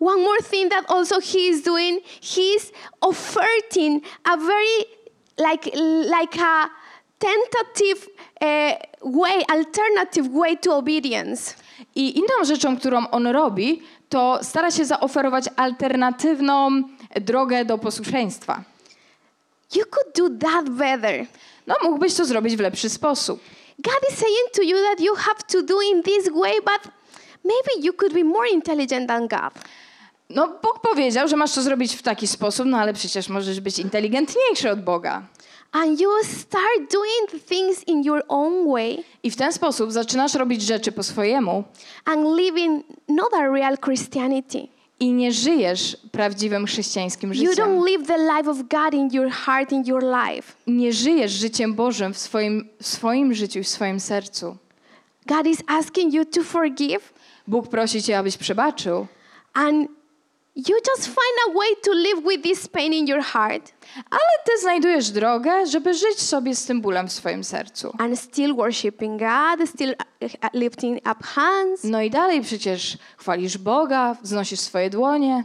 [0.00, 4.84] One more thing that also he is doing, he's oferting a very
[5.38, 5.70] like
[6.20, 6.68] like a
[7.18, 8.08] tentative
[8.40, 8.76] uh,
[9.20, 11.54] way, alternative way to obedience.
[11.94, 16.82] I inną rzeczą, którą on robi, to stara się zaoferować alternatywną
[17.20, 18.62] drogę do posłuszeństwa.
[19.74, 21.26] You could do that better.
[21.66, 23.40] No, mógłbyś to zrobić w lepszy sposób.
[23.78, 26.92] God is saying to you that you have to do in this way, but
[27.44, 29.64] maybe you could be more intelligent than God.
[30.30, 33.78] No, Bóg powiedział, że masz to zrobić w taki sposób, no ale przecież możesz być
[33.78, 35.22] inteligentniejszy od Boga.
[35.72, 40.34] And you start doing the things in your own way I w ten sposób zaczynasz
[40.34, 41.64] robić rzeczy po swojemu
[42.04, 44.73] and living not a real Christianity.
[45.00, 47.54] I nie żyjesz prawdziwym chrześcijańskim You życiem.
[47.66, 50.52] don't live the life of God in your heart, in your life.
[50.66, 54.56] Nie żyjesz życiem Bożym w swoim, w swoim życiu i w swoim sercu.
[55.26, 57.12] God is asking you to forgive,
[57.46, 59.06] Bóg prosi cię, abyś przebaczył,
[59.54, 59.88] and
[60.56, 63.72] you just find a way to live with this pain in your heart
[64.10, 67.92] ale ty znajdujesz drogę, żeby żyć sobie z tym bólem w swoim sercu.
[67.98, 71.84] and still worshiping God, still uh, lifting up hands.
[71.84, 75.44] No i dalej przecież chwalisz Boga, wznosisz swoje dłonie,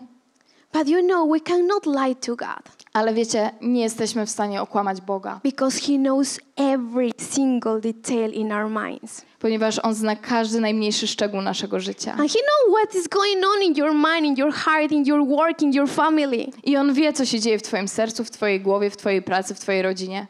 [0.73, 5.01] But you know, we cannot lie to God ale wiecie, nie jesteśmy w stanie okłamać
[5.01, 9.21] Boga, because He knows every single detail in our minds.
[9.39, 12.11] ponieważ On zna każdy najmniejszy szczegół naszego życia.
[12.11, 15.27] And He knows what is going on in your mind, in your heart, in your
[15.27, 16.47] work, in your family.
[16.63, 19.55] I On wie, co się dzieje w twoim sercu, w twojej głowie, w twojej pracy,
[19.55, 20.27] w twojej rodzinie.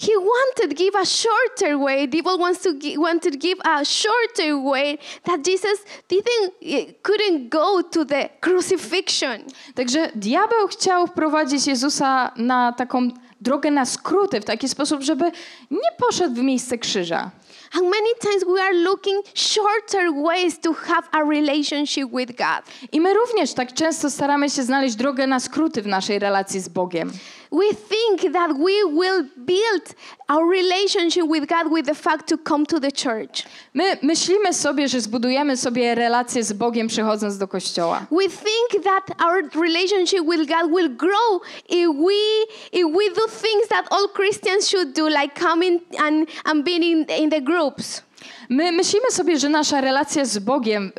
[0.00, 2.08] He wanted give a shorter way.
[2.08, 7.48] Devil wants to gi- wanted to give a shorter way that Jesus didn't eh, couldn't
[7.50, 9.44] go to the crucifixion.
[9.74, 13.08] Także diabeł chciał wprowadzić Jezusa na taką
[13.40, 15.24] drogę na skróty, w taki sposób, żeby
[15.70, 17.30] nie poszedł w miejsce krzyża.
[17.72, 22.62] And many times we are looking shorter ways to have a relationship with God.
[22.92, 26.68] I my również tak często staramy się znaleźć drogę na skróty w naszej relacji z
[26.68, 27.12] Bogiem.
[27.52, 29.94] We think that we will build
[30.28, 33.42] our relationship with God with the fact to come to the church.
[33.74, 38.06] My myślimy sobie, że zbudujemy sobie relację z Bogiem przychodząc do kościoła.
[38.10, 43.68] We think that our relationship with God will grow if we if we do things
[43.68, 48.02] that all Christians should do, like coming and, and being in, in the groups.
[48.48, 50.92] My myślimy sobie, że nasza relacja z Bogiem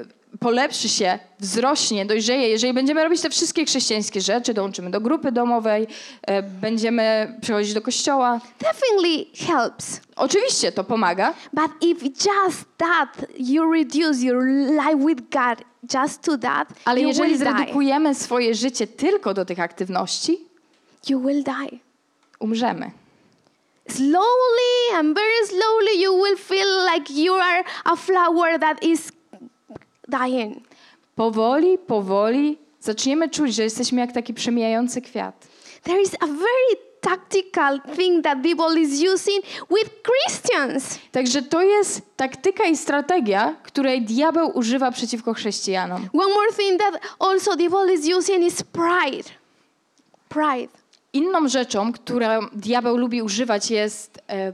[0.45, 5.87] polepszy się, wzrośnie, dojrzeje, jeżeli będziemy robić te wszystkie chrześcijańskie rzeczy, dołączymy do grupy domowej,
[6.21, 8.39] e, będziemy przychodzić do kościoła.
[8.59, 10.01] Definitely helps.
[10.15, 16.37] Oczywiście to pomaga, But if just that you reduce your life with God just to
[16.37, 17.45] that, ale you jeżeli will die.
[17.53, 20.39] zredukujemy swoje życie tylko do tych aktywności,
[21.09, 21.79] You will die.
[22.39, 22.91] umrzemy.
[23.89, 29.11] Slowly and very slowly, you will feel like you are a flower that is
[30.07, 30.67] dying.
[31.15, 35.47] Powoli, powoli zaczniemy czuć, że jesteśmy jak taki przemijający kwiat.
[35.83, 40.99] There is a very tactical thing that devil is using with Christians.
[41.11, 46.09] Także to jest taktyka i strategia, której diabeł używa przeciwko chrześcijanom.
[46.13, 49.29] One more thing that also devil is using is pride.
[50.29, 50.73] Pride.
[51.13, 54.53] Inną rzeczą, którą diabeł lubi używać jest e,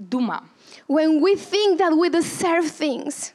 [0.00, 0.42] duma.
[0.88, 3.32] When we think that we deserve things,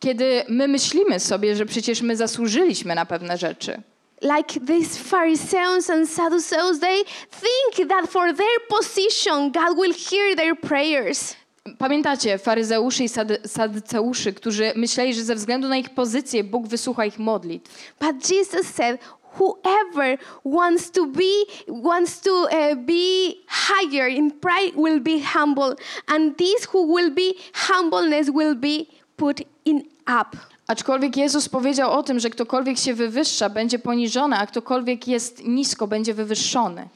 [0.00, 3.82] Kiedy my myślimy sobie, że przecież my zasłużyliśmy na pewne rzeczy.
[4.22, 10.60] like these Pharisees and Sadducees, they think that for their position, God will hear their
[10.60, 11.34] prayers.
[11.78, 17.04] Pamiętacie faryzeuszy i sady- sadyceuszy, którzy myśleli, że ze względu na ich pozycję Bóg wysłucha
[17.04, 17.70] ich modlitw.
[18.00, 19.00] But Jesus said,
[19.38, 21.22] whoever wants to be
[21.68, 25.74] wants to uh, be higher in pride will be humble,
[26.06, 29.82] and these who will be humbleness will be put in
[30.20, 30.38] up.
[30.66, 35.86] Aczkolwiek Jezus powiedział o tym, że ktokolwiek się wywyższa, będzie poniżony, a ktokolwiek jest nisko,
[35.86, 36.88] będzie wywyższony.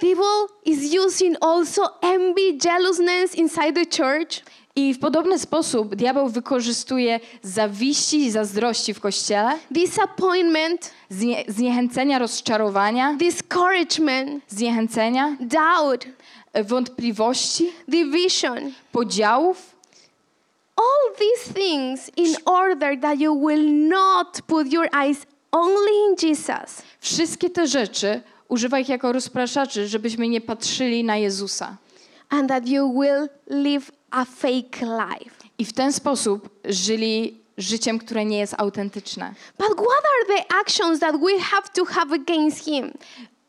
[0.00, 4.42] Devil is using also envy, jealousness inside the church.
[4.76, 13.14] I w podobny sposób diabeł wykorzystuje zawiści i zazdrości w kościele, disappointment, znie, zniechęcenia, rozczarowania,
[13.14, 16.06] discouragement, zniechęcenia, doubt,
[16.64, 18.72] wątpliwości, division.
[18.92, 19.75] podziałów.
[20.76, 26.82] All these things in order that you will not put your eyes only in Jesus,
[27.00, 31.76] Wszystkie te rzeczy używa ich jako rozpraszaczy, żebyśmy nie patrzyli na Jezusa.
[32.30, 35.30] and that you will live a fake life.
[35.58, 39.34] I w ten sposób żyli życiem, które nie jest autentyczne.
[39.58, 42.92] But what are the actions that we have to have against him?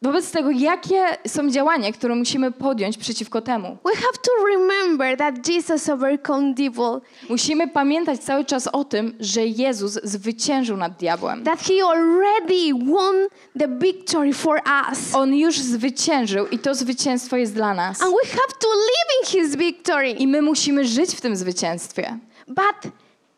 [0.01, 3.77] Wobec tego, jakie są działania, które musimy podjąć przeciwko temu?
[3.85, 9.45] We have to remember that Jesus overcome devil, Musimy pamiętać cały czas o tym, że
[9.45, 11.43] Jezus zwyciężył nad diabłem.
[11.43, 13.15] that he already won
[13.59, 15.15] the victory for us.
[15.15, 18.01] On już zwyciężył i to zwycięstwo jest dla nas.
[18.01, 20.09] And we have to live in his victory.
[20.11, 22.17] I my musimy żyć w tym zwycięstwie.
[22.47, 22.91] But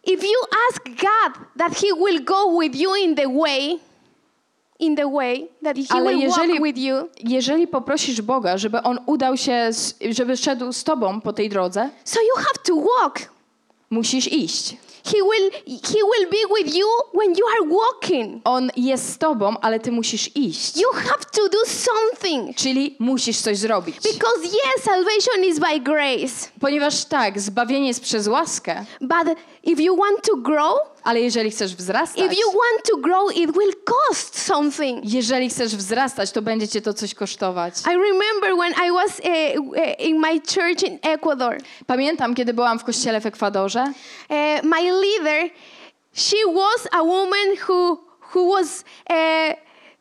[0.03, 3.79] if you ask God that He will go with you in the way,
[4.79, 8.81] in the way that He Ale will jeżeli- walk with you, Jeżeli poprosisz Boga, żeby
[8.83, 12.75] On udał się, z- żeby szedł z tobą po tej drodze, so you have to
[12.75, 13.19] walk.
[13.89, 14.77] musisz iść.
[15.05, 15.51] He will
[15.83, 16.87] He will be with you
[17.19, 18.41] when you are walking.
[18.43, 20.77] On jest z tobą, ale ty musisz iść.
[20.77, 22.55] You have to do something.
[22.55, 23.95] Czyli musisz coś zrobić.
[23.95, 26.49] Because yes, salvation is by grace.
[26.61, 31.75] Ponieważ tak, zbawienie jest przez łaskę, But if you want to grow, ale jeżeli chcesz
[31.75, 33.73] wzrastać, if you want to grow, it will
[34.09, 35.13] cost something.
[35.13, 37.73] jeżeli chcesz wzrastać, to będzie cię to coś kosztować.
[37.85, 41.57] I remember when I was uh, uh, in my church in Ecuador.
[41.87, 43.93] Pamiętam, kiedy byłam w kościele w Ekwadorze,
[44.29, 45.49] Uh, my leader,
[46.13, 47.99] she was a woman who
[48.33, 49.53] who was uh,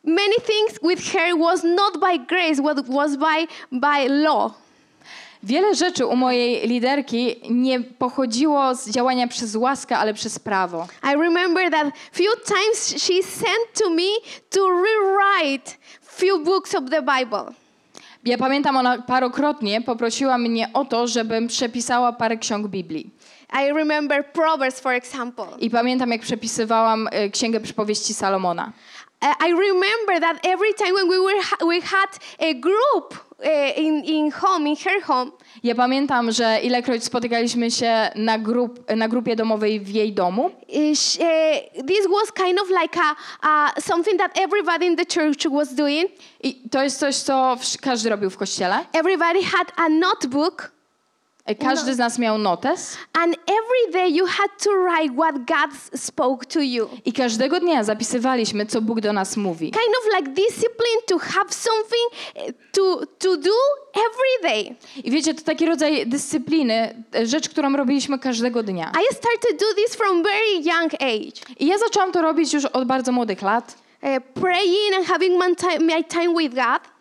[0.03, 4.53] many things with her was not by grace, what was by by law.
[5.43, 10.87] Wiele rzeczy u mojej liderki nie pochodziło z działania przez łaskę, ale przez prawo.
[11.03, 15.71] I remember that few times she sent to me to rewrite
[16.01, 17.53] few books of the Bible.
[18.25, 23.09] Ja pamiętam, ona parokrotnie poprosiła mnie o to, żebym przepisała parę ksiąg Biblii.
[23.53, 25.45] I remember Proverbs, for example.
[25.59, 28.71] I pamiętam, jak przepisywałam e, Księgę Przypowieści Salomona.
[29.21, 33.28] Uh, I remember that every time when we were we had a group
[33.77, 35.31] in in home in her home,
[35.63, 41.87] Ja pamiętam, że ilekroć spotykaliśmy się na, grup, na grupie domowej w jej domu, uh,
[41.87, 42.99] this was kind of like
[43.41, 46.11] a uh, something that everybody in the church was doing.
[46.43, 48.85] i to jest coś, co każdy robił w kościele.
[48.93, 50.78] Everybody had a notebook, E,
[51.55, 56.45] Każdy z nas miał notes and every day you had to write what God spoke
[56.45, 56.89] to you.
[57.05, 59.71] i każdego dnia zapisywaliśmy, co Bóg do nas mówi.
[59.71, 63.51] Kind of like discipline to have something uh, to to do
[63.93, 64.75] every day.
[65.03, 68.91] I wiecie, to taki rodzaj dyscypliny, e, rzecz, którą robiliśmy każdego dnia.
[69.11, 71.55] I started to do this from very young age.
[71.59, 73.75] I ja zaczęłam to robić już od bardzo młodych lat.
[74.01, 76.98] Uh, praying and having my time, my time with God.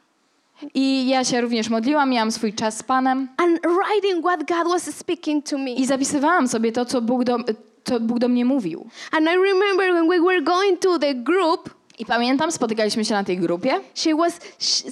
[0.74, 4.96] I ja się również modliłam, miałam swój czas z Panem and writing what God was
[4.96, 5.70] speaking to me.
[5.70, 7.36] i zapisywałam sobie to, co Bóg do,
[7.84, 8.86] co Bóg do mnie mówił.
[9.12, 13.24] And I remember when we were going to the group, I pamiętam, spotykaliśmy się na
[13.24, 14.40] tej grupie she was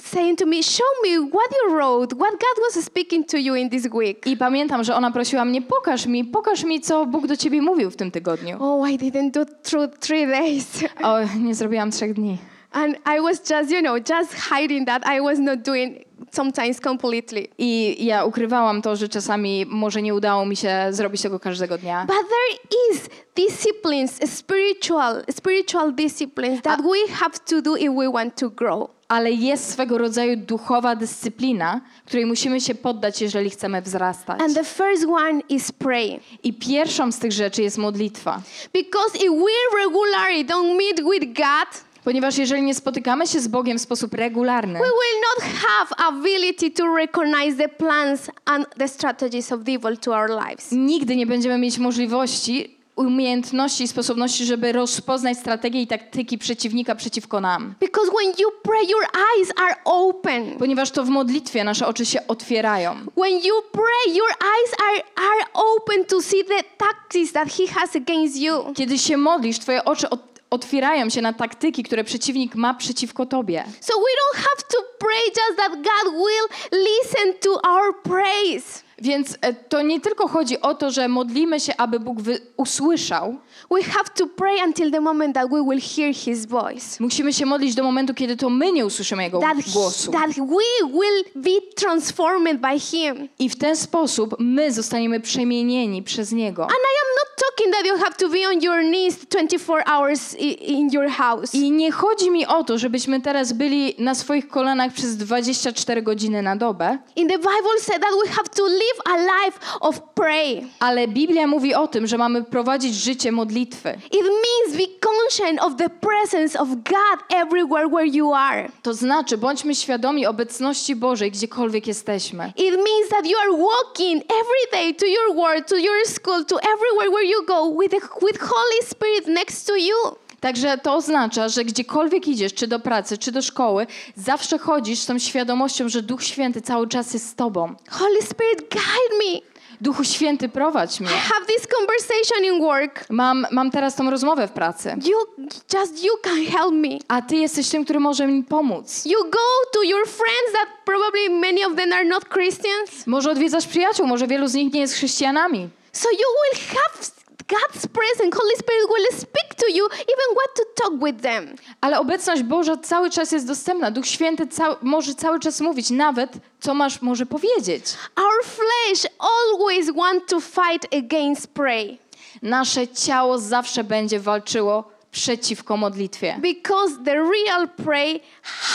[0.03, 3.69] saying to me, Show me what you wrote, what God was speaking to you in
[3.69, 4.27] this week.
[4.27, 7.91] i pamiętam, że ona prosiła mnie, pokaż mi, pokaż mi, co Bóg do ciebie mówił
[7.91, 8.57] w tym tygodniu.
[8.59, 10.67] Oh, I didn't do through three days.
[11.03, 12.37] O, nie zrobiłam trzech dni.
[12.77, 17.47] And I was just, you know, just hiding that I was not doing sometimes completely.
[17.57, 22.05] I ja ukrywałam to, że czasami może nie udało mi się zrobić tego każdego dnia.
[22.07, 28.35] But there is disciplines, spiritual, spiritual disciplines that we have to do if we want
[28.35, 28.89] to grow.
[29.07, 34.41] Ale jest swego rodzaju duchowa dyscyplina, której musimy się poddać, jeżeli chcemy wzrastać.
[34.41, 36.19] And the first one is pray.
[36.43, 38.41] I pierwszą z tych rzeczy jest modlitwa.
[38.73, 43.77] Because if we regularly don't meet with God, Ponieważ jeżeli nie spotykamy się z Bogiem
[43.77, 49.51] w sposób regularny, we will not have ability to recognize the plans and the strategies
[49.51, 50.71] of the evil to our lives.
[50.71, 57.41] nigdy nie będziemy mieć możliwości, umiejętności i sposobności, żeby rozpoznać strategie i taktyki przeciwnika przeciwko
[57.41, 57.75] nam.
[57.79, 60.57] Because when you pray, your eyes are open.
[60.59, 62.95] Ponieważ to w modlitwie nasze oczy się otwierają.
[63.17, 67.95] When you pray, your eyes are, are open to see the tactics that he has
[67.95, 68.73] against you.
[68.75, 70.09] Kiedy się modlisz, twoje oczy
[70.49, 73.63] otwierają się na taktyki, które przeciwnik ma przeciwko tobie.
[73.81, 78.83] So we don't have to pray just that God will listen to our praise.
[79.01, 82.17] Więc e, to nie tylko chodzi o to, że modlimy się, aby Bóg
[82.57, 83.37] usłyszał.
[83.69, 86.97] We have to pray until the moment that we will hear his voice.
[86.99, 90.11] Musimy się modlić do momentu, kiedy to my nie usłyszymy Jego That, głosu.
[90.11, 93.27] that we will be transformed by him.
[93.39, 96.63] I w ten sposób my zostaniemy przemienieni przez Niego.
[96.63, 100.33] And I am not talking that you have to be on your knees 24 hours
[100.61, 101.55] in your house.
[101.55, 106.41] I nie chodzi mi o to, żebyśmy teraz byli na swoich kolanach przez 24 godziny
[106.41, 110.61] na dobę, In the Bible said that we have to live a life of pray.
[110.79, 113.99] ale Biblia mówi o tym, że mamy prowadzić życie modlitwy.
[114.11, 118.69] It means be conscious of the presence of God everywhere where you are.
[118.83, 122.53] To znaczy, bądźmy świadomi obecności Bożej, gdziekolwiek jesteśmy.
[122.55, 126.59] It means that you are walking every day to your work, to your school, to
[126.59, 129.95] everywhere where you go with, the, with Holy Spirit next to you.
[130.39, 135.05] Także to oznacza, że gdziekolwiek idziesz, czy do pracy, czy do szkoły, zawsze chodzisz z
[135.05, 137.75] tą świadomością, że Duch Święty cały czas jest z tobą.
[137.89, 139.56] Holy Spirit, guide me.
[139.81, 141.09] Duchu Święty, prowadź mnie.
[141.09, 143.05] I have this conversation in work.
[143.09, 144.95] Mam, mam teraz tą rozmowę w pracy.
[145.05, 145.45] You,
[145.79, 146.97] just you can help me.
[147.07, 149.05] A ty jesteś tym, który może mi pomóc.
[149.05, 153.07] You go to your friends that probably many of them are not Christians.
[153.07, 155.69] Może odwiedzasz przyjaciół, może wielu z nich nie jest chrześcijanami.
[155.91, 157.16] So you will have
[157.47, 158.37] God's presence.
[158.37, 161.55] Holy Spirit will speak to you even what to talk with them.
[161.81, 163.91] Ale obecność Boża cały czas jest dostępna.
[163.91, 167.85] Duch Święty cał, może cały czas mówić, nawet co masz może powiedzieć.
[168.17, 171.97] Our flesh always want to fight against prayer
[172.41, 176.35] Nasze ciało zawsze będzie walczyło przeciwko modlitwie.
[176.41, 178.19] because the real prayer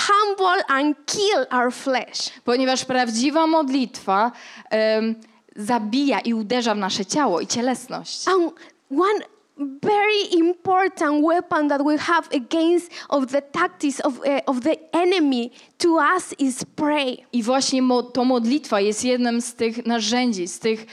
[0.06, 2.30] humble and kill our flesh.
[2.44, 4.32] Ponieważ prawdziwa modlitwa
[4.70, 5.14] em,
[5.56, 8.28] zabija i uderza w nasze ciało i cielesność.
[8.28, 8.52] And
[8.90, 9.20] one
[9.82, 15.50] very important weapon that we have against of the tactics of, uh, of the enemy
[15.78, 17.16] to us is pray.
[17.32, 20.86] I właśnie mo, to modlitwa jest jednym z tych narzędzi, z tych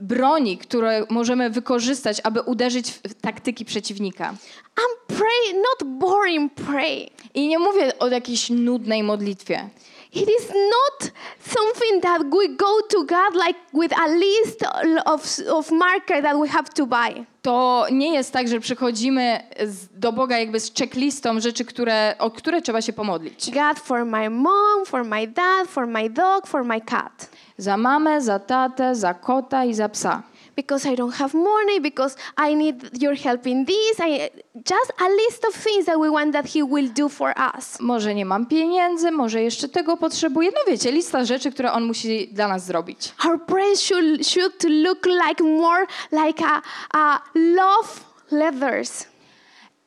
[0.00, 4.28] broni, które możemy wykorzystać, aby uderzyć w taktyki przeciwnika.
[4.28, 7.10] And pray, not boring pray.
[7.34, 9.68] I nie mówię o jakiejś nudnej modlitwie.
[10.16, 14.64] It is not something that we go to God like with a list
[15.04, 17.26] of, of marker that we have to buy.
[17.42, 22.30] To nie jest tak, że przychodzimy z, do Boga jakby z checklistą rzeczy, które, o
[22.30, 23.50] które trzeba się pomodlić.
[23.50, 27.28] God for my mom, for my dad, for my dog, for my cat.
[27.58, 30.22] Za mamę, za tatę, za kota i za psa.
[30.56, 34.00] Because I don't have money, because I need your help in this.
[34.00, 34.30] I,
[34.64, 37.80] just a list of things that we want that He will do for us.
[37.80, 40.50] Może nie mam pieniędzy, może jeszcze tego potrzebuję.
[40.54, 43.14] No wiecie, lista rzeczy, które on musi dla nas zrobić.
[43.24, 46.62] Our praise should, should look like more like a,
[46.94, 47.88] a love
[48.30, 49.04] letters.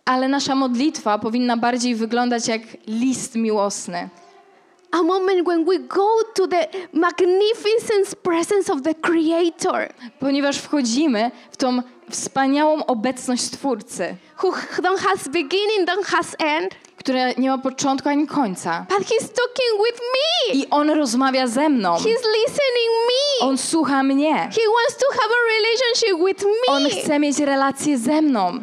[0.05, 4.09] Ale nasza modlitwa powinna bardziej wyglądać jak list miłosny.
[4.91, 11.57] A moment when we go to the magnificent presence of the Creator, Ponieważ wchodzimy w
[11.57, 18.09] tą wspaniałą obecność Stwórcy, who don't has beginning, don't has end, która nie ma początku
[18.09, 18.85] ani końca.
[18.89, 20.53] but He's talking with me.
[20.55, 21.95] I On rozmawia ze mną.
[21.95, 23.47] He's listening me.
[23.47, 24.33] On słucha mnie.
[24.33, 26.73] He wants to have a relationship with me.
[26.75, 28.59] On chce mieć relację ze mną.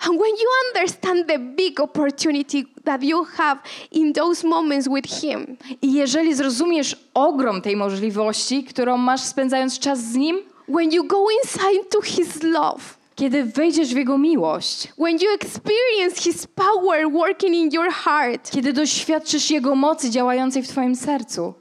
[0.00, 3.58] And when you understand the big opportunity that you have
[3.90, 9.98] in those moments with Him, I jeżeli zrozumiesz ogrom tej możliwości, którą masz spędzając czas
[9.98, 10.36] z Nim,
[10.68, 12.80] when you go inside to His love,
[13.14, 18.72] kiedy wejdziesz w Jego miłość, when you experience His power working in your heart, kiedy
[18.72, 21.54] doświadczysz Jego mocy działającej w Twoim sercu,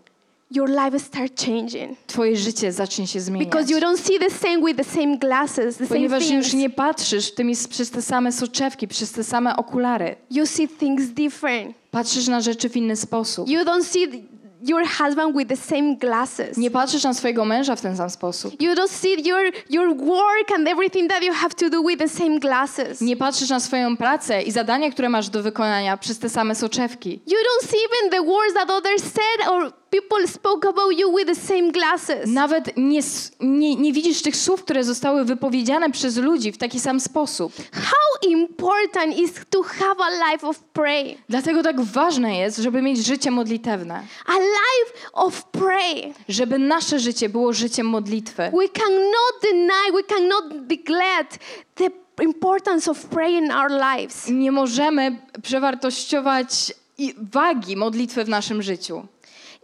[0.55, 1.97] your life start changing.
[2.07, 3.49] Twoje życie zacznie się zmieniać.
[3.49, 6.53] Because you don't see the same with the same glasses, the same Ponieważ już things.
[6.53, 10.15] nie patrzysz tymi, przez te same soczewki, przez te same okulary.
[10.31, 11.75] You see things different.
[11.91, 13.49] Patrzysz na rzeczy w inny sposób.
[13.49, 14.25] You don't see
[14.65, 16.57] your husband with the same glasses.
[16.57, 18.61] Nie patrzysz na swojego męża w ten sam sposób.
[18.61, 22.09] You don't see your, your work and everything that you have to do with the
[22.09, 23.01] same glasses.
[23.01, 27.09] Nie patrzysz na swoją pracę i zadania, które masz do wykonania przez te same soczewki.
[27.27, 31.27] You don't see even the words that others said or people spoke about you with
[31.27, 32.25] the same glasses.
[32.31, 32.99] Nawet nie,
[33.39, 37.53] nie, nie widzisz tych słów, które zostały wypowiedziane przez ludzi w taki sam sposób.
[37.73, 41.17] How important is to have a life of prayer?
[41.29, 44.03] Dlatego tak ważne jest, żeby mieć życie modlitewne.
[44.25, 46.13] A life of prayer.
[46.29, 48.43] Żeby nasze życie było życiem modlitwy.
[48.43, 51.39] We cannot deny, we cannot neglect
[51.75, 51.89] the
[52.23, 54.27] importance of prayer in our lives.
[54.29, 59.07] Nie możemy przewartościować i- wagi modlitwy w naszym życiu.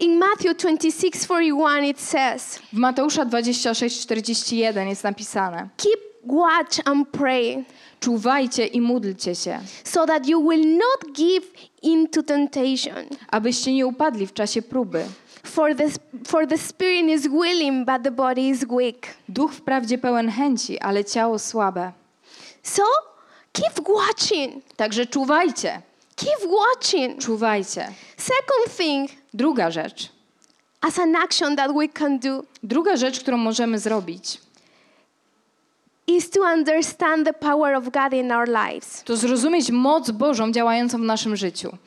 [0.02, 7.64] In Matthew 26 41, it says, W Mateusza 26:41 jest napisane: Keep watch and pray,
[7.99, 11.43] Czuwajcie i módlcie się, so that you will not give
[11.82, 13.06] into temptation.
[13.32, 15.06] abyście nie upadli w czasie próby.
[15.43, 15.88] For the,
[16.28, 19.08] for the spirit is willing, but the body is weak.
[19.30, 21.91] Duch wprawdzie pełen chęci, ale ciało słabe.
[22.64, 22.84] So
[23.54, 24.64] keep watching.
[24.76, 25.82] Także czuwajcie,
[26.22, 27.19] Keep watching.
[27.22, 27.93] czuwajcie.
[28.17, 30.09] Second thing, Druga rzecz.
[30.82, 34.38] as an action that we can do, Druga rzecz, którą możemy zrobić,
[36.07, 39.03] is to understand the power of God in our lives.
[39.03, 41.78] to zrozumieć moc Bożą działającą w naszym życiu.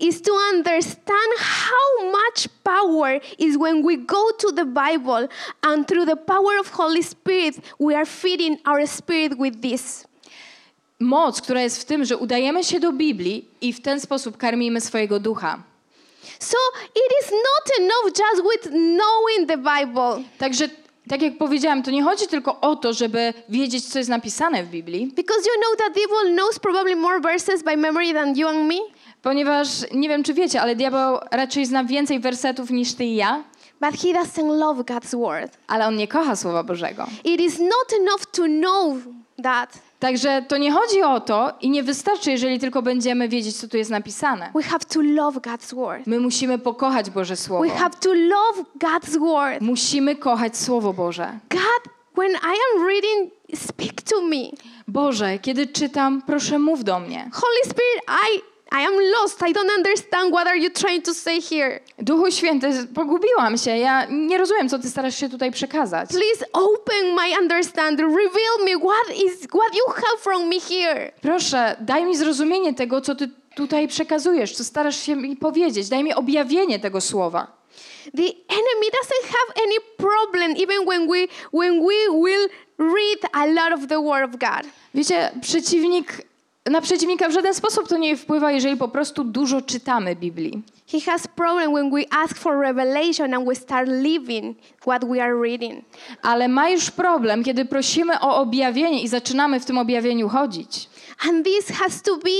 [0.00, 5.28] Is to understand how much power is when we go to the Bible
[5.62, 10.06] and through the power of Holy Spirit we are feeding our spirit with this.
[11.00, 14.80] Moc, która jest w tym, że udajemy się do Biblii i w ten sposób karmimy
[14.80, 15.62] swojego ducha.
[16.38, 16.56] So
[16.94, 20.24] it is not enough just with knowing the Bible.
[20.38, 20.68] Także,
[21.08, 24.68] tak jak powiedziałam, to nie chodzi tylko o to, żeby wiedzieć, co jest napisane w
[24.68, 28.68] Biblii, Because you know that devil knows probably more verses by memory than you and
[28.68, 28.74] me.
[29.22, 33.44] ponieważ nie wiem, czy wiecie, ale diabeł raczej zna więcej wersetów niż ty i ja,
[33.80, 35.56] But he doesn't love God's word.
[35.68, 37.06] ale on nie kocha Słowa Bożego.
[37.24, 38.96] It is not enough to know
[39.42, 39.78] that.
[40.00, 43.76] Także to nie chodzi o to i nie wystarczy, jeżeli tylko będziemy wiedzieć, co tu
[43.76, 44.50] jest napisane.
[44.54, 46.06] We have to love God's word.
[46.06, 47.64] My musimy pokochać Boże Słowo.
[47.64, 49.60] We have to love God's word.
[49.60, 51.38] Musimy kochać Słowo Boże.
[51.50, 54.50] God, when I am reading, speak to me.
[54.88, 57.30] Boże, kiedy czytam, proszę mów do mnie.
[57.32, 59.42] Holy Spirit, I I am lost.
[59.42, 61.80] I don't understand what are you trying to say here.
[61.98, 63.70] Duchu Święty, pogubiłam się.
[63.78, 66.10] Ja nie rozumiem, co ty starasz się tutaj przekazać.
[66.10, 68.08] Please open my understanding.
[68.08, 71.12] Reveal me what is what you have from me here.
[71.22, 75.88] Proszę, daj mi zrozumienie tego, co ty tutaj przekazujesz, co starasz się mi powiedzieć.
[75.88, 77.60] Daj mi objawienie tego słowa.
[78.16, 81.94] The enemy doesn't have any problem even when we when we
[82.24, 82.48] will
[82.78, 84.72] read a lot of the word of God.
[84.94, 86.22] Wiecie, przeciwnik,
[86.66, 90.62] na przeciwnika w żaden sposób to nie wpływa, jeżeli po prostu dużo czytamy Biblii.
[90.92, 95.40] He has problem when we ask for revelation and we start living what we are
[95.42, 95.84] reading.
[96.22, 100.88] Ale ma już problem, kiedy prosimy o objawienie i zaczynamy w tym objawieniu chodzić.
[101.28, 102.30] And this has to be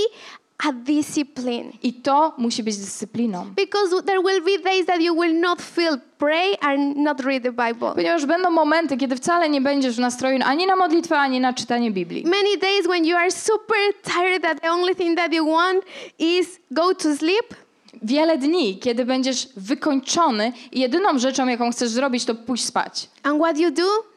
[0.69, 1.73] a discipline.
[1.83, 3.47] I to musi być dyscypliną.
[3.57, 7.53] Because there will be days that you will not feel pray and not read the
[7.53, 7.93] Bible.
[7.95, 11.91] Ponieważ będą momenty, kiedy wcale nie będziesz w nastroju ani na modlitwę, ani na czytanie
[11.91, 12.25] Biblii.
[12.25, 15.85] Many days when you are super tired that the only thing that you want
[16.19, 17.55] is go to sleep.
[18.03, 23.09] Wiele dni, kiedy będziesz wykończony i jedyną rzeczą, jaką chcesz zrobić, to pójść spać.
[23.23, 24.10] And what you do?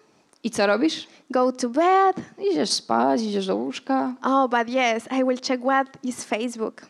[0.43, 1.07] I co robisz?
[1.31, 2.15] Go to bed.
[2.51, 4.13] Idziesz spać, idziesz do łóżka.
[4.23, 6.81] Oh, but yes, I will check what is Facebook.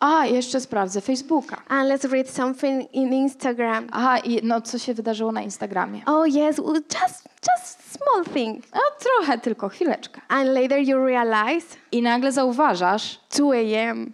[0.00, 1.62] A, jeszcze sprawdzę Facebooka.
[1.68, 3.86] And let's read something in Instagram.
[3.92, 6.02] Aha, i no co się wydarzyło na Instagramie?
[6.06, 8.64] Oh, yes, just just small thing.
[8.74, 10.20] No trochę, tylko chwileczkę.
[10.28, 14.12] And later you realize I nagle zauważasz, 2 a.m.,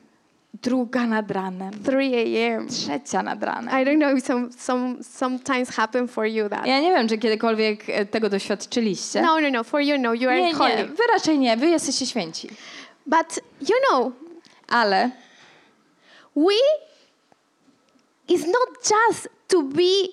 [0.63, 2.69] druga nad ranem, 3 a.m.
[2.69, 3.83] trzecia nad ranem.
[3.83, 6.67] I don't know if some, some sometimes happen for you that.
[6.67, 9.23] Ja nie wiem, czy kiedykolwiek e, tego doświadczyliście.
[9.23, 9.65] No, no, no.
[9.65, 10.15] For you, no.
[10.15, 10.77] You are nie, holy.
[10.77, 12.49] nie, wy raczej nie, wy jesteście święci.
[13.07, 14.13] But you know,
[14.69, 15.11] Ale
[16.37, 16.55] we
[18.29, 20.09] it's not just to be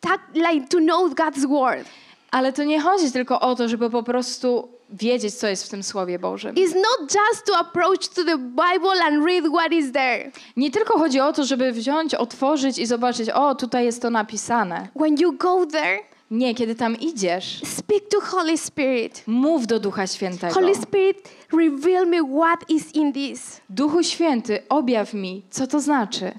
[0.00, 1.86] that like to know God's word.
[2.30, 5.82] Ale to nie chodzi tylko o to, żeby po prostu wiedzieć, co jest w tym
[5.82, 6.54] Słowie Bożym.
[6.54, 10.30] It's not just to approach to the Bible and read what is there.
[10.56, 14.88] Nie tylko chodzi o to, żeby wziąć, otworzyć i zobaczyć, o, tutaj jest to napisane.
[14.96, 15.98] When you go there,
[16.30, 19.22] Nie, kiedy tam idziesz, speak to Holy Spirit.
[19.26, 20.54] mów do Ducha Świętego.
[20.54, 23.60] Holy Spirit, reveal me what is in this.
[23.70, 26.32] Duchu Święty, objaw mi, co to znaczy.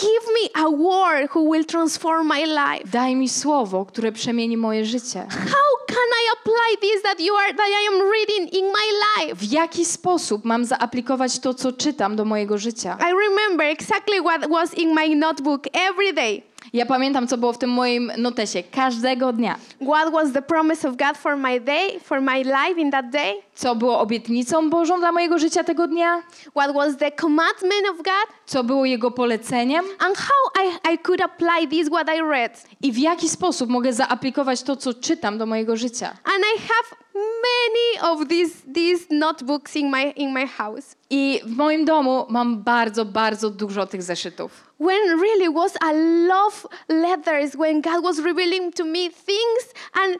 [0.00, 2.88] Give me a word who will transform my life.
[2.92, 5.26] Daj mi słowo, które przemieni moje życie.
[5.30, 8.86] How can I apply this that you are that I am reading in my
[9.16, 9.34] life?
[9.34, 12.98] W jaki sposób mam zaaplikować to, co czytam do mojego życia?
[13.00, 16.42] I remember exactly what was in my notebook every day.
[16.72, 19.56] Ja pamiętam, co było w tym moim notesie każdego dnia.
[19.80, 23.45] What was the promise of God for my day, for my life in that day?
[23.56, 26.22] Co było obietnicą Bożą dla mojego życia tego dnia?
[26.50, 28.36] What was the commandment of God?
[28.46, 29.84] Co było Jego poleceniem?
[29.98, 32.64] And how I, I could apply this what I read.
[32.82, 36.08] I w jaki sposób mogę zaaplikować to, co czytam do mojego życia?
[36.24, 40.96] And I have many of these these notebooks in my in my house.
[41.10, 44.66] I w moim domu mam bardzo, bardzo dużo tych zeszytów.
[44.80, 45.92] When really was a
[46.28, 50.18] love letters when God was revealing to me things and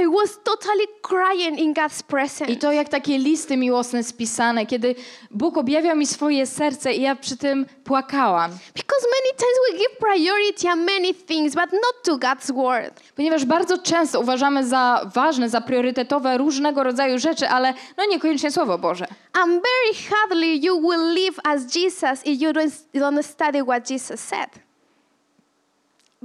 [0.00, 2.52] I was totally crying in God's presence.
[2.52, 4.94] I to jak takie listy miłosne spisane, kiedy
[5.30, 8.50] Bóg objawiał mi swoje serce i ja przy tym płakałam.
[8.50, 13.00] Because many times we give priority on many things, but not to God's word.
[13.16, 18.78] Ponieważ bardzo często uważamy za ważne, za priorytetowe różnego rodzaju rzeczy, ale no niekoniecznie Słowo
[18.78, 19.06] Boże.
[19.32, 24.20] And very hardly you will live as Jesus if you don't, don't study what Jesus
[24.20, 24.63] said.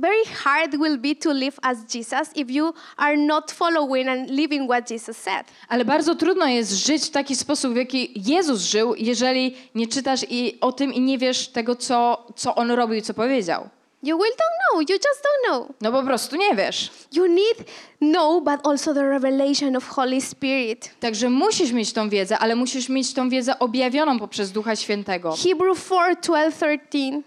[0.02, 4.70] Very hard will be to live as Jesus if you are not following and living
[4.70, 5.46] what Jesus said.
[5.68, 10.26] Ale bardzo trudno jest żyć w taki sposób, w jaki Jezus żył, jeżeli nie czytasz
[10.30, 13.70] i o tym i nie wiesz tego, co, co On robił i co powiedział.
[14.04, 14.90] You will don't know.
[14.90, 15.68] You just don't know.
[15.82, 16.92] No po prostu nie wiesz.
[17.12, 17.58] You need
[18.00, 20.90] know, but also the revelation of Holy Spirit.
[21.00, 25.36] Także musisz mieć tą wiedzę, ale musisz mieć tą wiedzę objawioną poprzez Ducha Świętego.
[25.44, 27.22] Hebrew 4, 12, 13.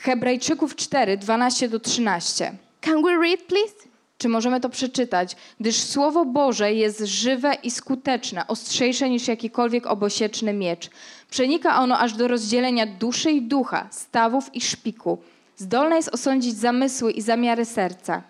[0.00, 2.52] Hebrajczyków 4, 12 do 13.
[2.80, 3.74] Can we read, please?
[4.18, 5.36] Czy możemy to przeczytać?
[5.60, 10.90] Gdyż Słowo Boże jest żywe i skuteczne, ostrzejsze niż jakikolwiek obosieczny miecz.
[11.30, 15.18] Przenika ono aż do rozdzielenia duszy i ducha, stawów i szpiku.
[15.56, 18.22] Zdolne jest osądzić zamysły i zamiary serca.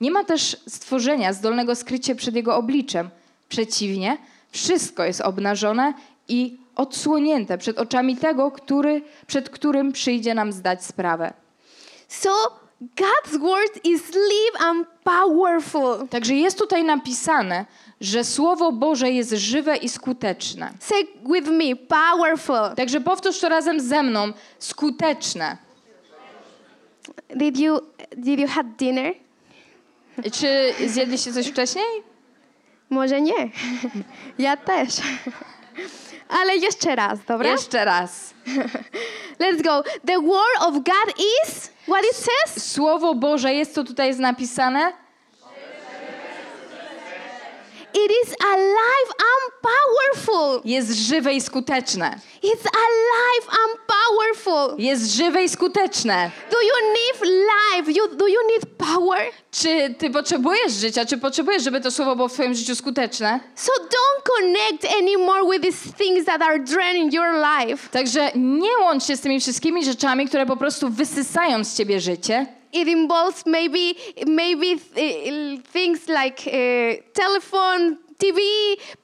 [0.00, 3.10] Nie ma też stworzenia zdolnego skryć się przed jego obliczem.
[3.48, 4.16] Przeciwnie,
[4.50, 5.94] wszystko jest obnażone
[6.28, 11.32] i odsłonięte przed oczami tego, który, przed którym przyjdzie nam zdać sprawę.
[12.08, 12.30] So,
[12.80, 16.08] God's word is live and powerful.
[16.08, 17.66] Także jest tutaj napisane,
[18.00, 20.72] że Słowo Boże jest żywe i skuteczne.
[20.78, 20.98] Say
[21.34, 22.76] with me, powerful.
[22.76, 24.32] Także powtórz to razem ze mną.
[24.58, 25.56] Skuteczne.
[27.36, 27.80] Did you
[28.16, 29.14] did you have dinner?
[30.38, 31.84] Czy zjedliście coś wcześniej?
[32.90, 33.34] Może nie.
[34.38, 34.94] Ja też.
[36.30, 37.50] Ale jeszcze raz, dobra?
[37.50, 38.34] Jeszcze raz.
[39.40, 39.82] Let's go.
[40.06, 41.14] The word of God
[41.44, 42.72] is what it says?
[42.72, 44.92] Słowo Boże jest, co tutaj jest napisane?
[47.94, 50.60] It is alive and powerful.
[50.64, 52.18] Jest żywe i skuteczne.
[52.42, 54.78] It's alive and powerful.
[54.78, 56.30] Jest żywe i skuteczne.
[56.50, 57.92] Do you need life?
[57.92, 59.20] You, do you need power?
[59.50, 61.04] Czy ty potrzebujesz życia?
[61.04, 63.40] Czy potrzebujesz, żeby to słowo było w twoim życiu skuteczne?
[63.56, 67.88] So don't connect anymore with these things that are draining your life.
[67.88, 72.59] Także nie łącz się z tymi wszystkimi rzeczami, które po prostu wysysają z ciebie życie.
[72.72, 73.94] It involves maybe
[74.26, 74.66] maybe
[75.72, 78.40] things like uh, telephone, TV,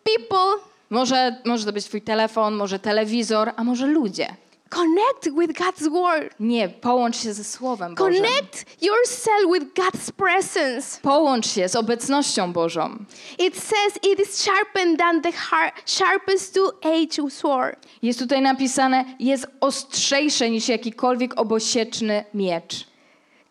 [0.05, 0.63] people.
[0.91, 4.37] Może, może to być twój telefon, może telewizor, a może ludzie.
[4.69, 6.35] Connect with God's word.
[6.41, 8.15] Nie, połącz się ze Słowem Bożym.
[8.25, 11.01] Connect yourself with God's presence.
[11.03, 12.97] Połącz się z obecnością Bożą.
[13.39, 17.87] It says it is sharpened than the har- sharpest two-edged sword.
[18.03, 22.87] Jest tutaj napisane, jest ostrzejsze niż jakikolwiek obosieczny miecz.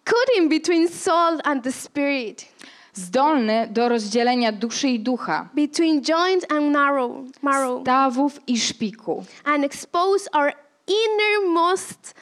[0.05, 2.45] Cutting between soul and the spirit,
[2.93, 9.25] Zdolny do rozdzielenia duszy i ducha, between joint and marrow, marrow, stawów i szpiku.
[9.45, 10.53] and expose our
[10.87, 12.13] innermost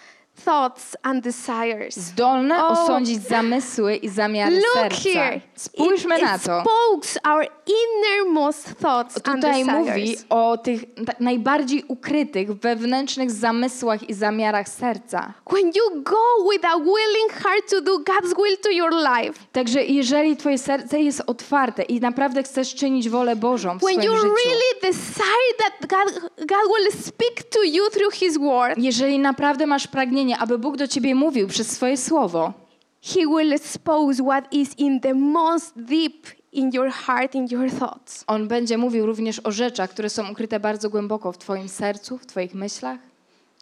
[0.45, 1.95] thoughts and desires.
[1.97, 2.67] Zdolny O.
[2.67, 5.09] osądzić zamysły i zamiary Look serca.
[5.09, 5.41] here.
[5.55, 6.59] Spójrzmy it na to.
[6.59, 10.25] exposes our innermost thoughts and Tutaj mówi desires.
[10.29, 10.83] o tych
[11.19, 15.33] najbardziej ukrytych, wewnętrznych zamysłach i zamiarach serca.
[15.51, 19.83] When you go with a willing heart to do God's will to your life, Także
[19.83, 24.15] jeżeli twoje serce jest otwarte i naprawdę chcesz czynić wolę Bożą w when swoim you
[24.17, 29.67] życiu, really desire that God, God will speak to you through His word, jeżeli naprawdę
[29.67, 32.53] masz pragnienie, aby Bóg do ciebie mówił przez swoje słowo,
[33.01, 38.23] He will expose what is in the most deep in your heart, in your thoughts.
[38.27, 42.25] On będzie mówił również o rzeczach, które są ukryte bardzo głęboko w twoim sercu, w
[42.25, 42.99] twoich myślach.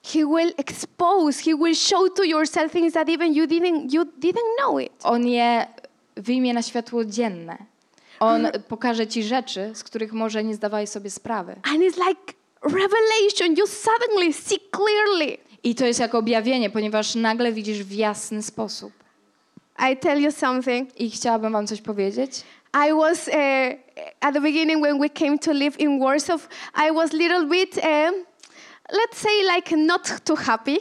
[0.04, 4.56] He will expose, He will show to yourself things that even you didn't, you didn't
[4.60, 4.92] know it.
[5.04, 5.68] On je
[6.16, 7.58] wyjmie na światło dzienne.
[8.20, 11.52] On pokaże ci rzeczy, z których może nie zdawałeś sobie sprawy.
[11.64, 15.38] And it's like revelation, you suddenly see clearly.
[15.64, 18.92] I to jest jak objawienie, ponieważ nagle widzisz w jasny sposób.
[19.92, 21.00] I tell you something.
[21.00, 22.32] I chciałabym wam coś powiedzieć.
[22.88, 23.34] I was uh,
[24.22, 26.48] at the beginning when we came to live in Warsaw.
[26.88, 27.84] I was little bit, uh,
[28.92, 30.78] let's say, like not too happy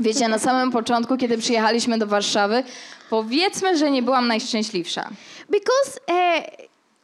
[0.00, 2.62] Wiecie, na samym początku, kiedy przyjechaliśmy do Warszawy,
[3.10, 5.10] powiedzmy, że nie byłam najszczęśliwsza.
[5.50, 6.42] because uh,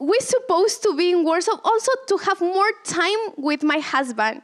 [0.00, 4.40] we're supposed to be in Warsaw also to have more time with my husband.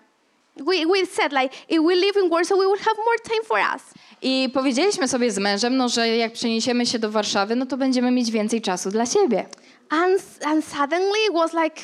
[0.57, 3.59] We, we said like if we live in Warsaw, we will have more time for
[3.75, 3.83] us.
[4.23, 8.11] I powiedzieliśmy sobie z mężem, no, że jak przeniesiemy się do Warszawy, no to będziemy
[8.11, 9.47] mieć więcej czasu dla siebie.
[9.91, 11.83] And and suddenly it was like,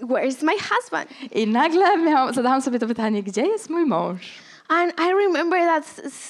[0.00, 1.10] where is my husband?
[1.32, 4.20] I nagle miał, zadałam sobie to pytanie, gdzie jest mój mąż?
[4.68, 5.84] And I remember that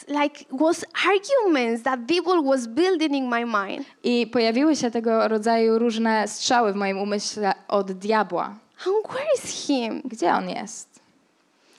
[0.09, 3.87] like was arguments that devil was building in my mind.
[4.05, 8.45] I pojawiły się tego rodzaju różne strzały w moim umyśle od diabła.
[8.87, 10.03] And where is him?
[10.05, 10.92] Gdzie on jest?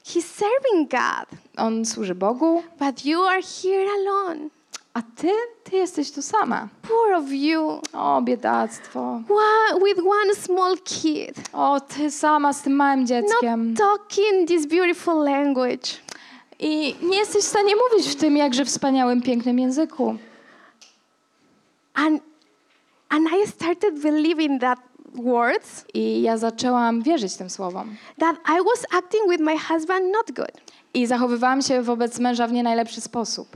[0.05, 4.49] He's serving God, On służy Bogu, but you are here alone.
[4.93, 5.31] a ty,
[5.63, 6.67] ty jesteś tu sama.
[6.81, 7.81] Poor of you.
[7.93, 8.99] O, biedactwo.
[9.27, 13.69] Wha- With one small kid, O, ty sama z tym małym dzieckiem.
[13.73, 15.87] not talking this beautiful language.
[16.59, 20.15] I nie jesteś w stanie mówić w tym jakże wspaniałym, pięknym języku.
[21.93, 22.21] And
[23.09, 24.79] and I started believing that
[25.15, 27.95] words I ja zaczęłam wierzyć tym słowom.
[28.19, 30.51] that I was acting with my husband not good.
[30.93, 33.47] I zachowywałam się wobec męża w nie najlepszy sposób.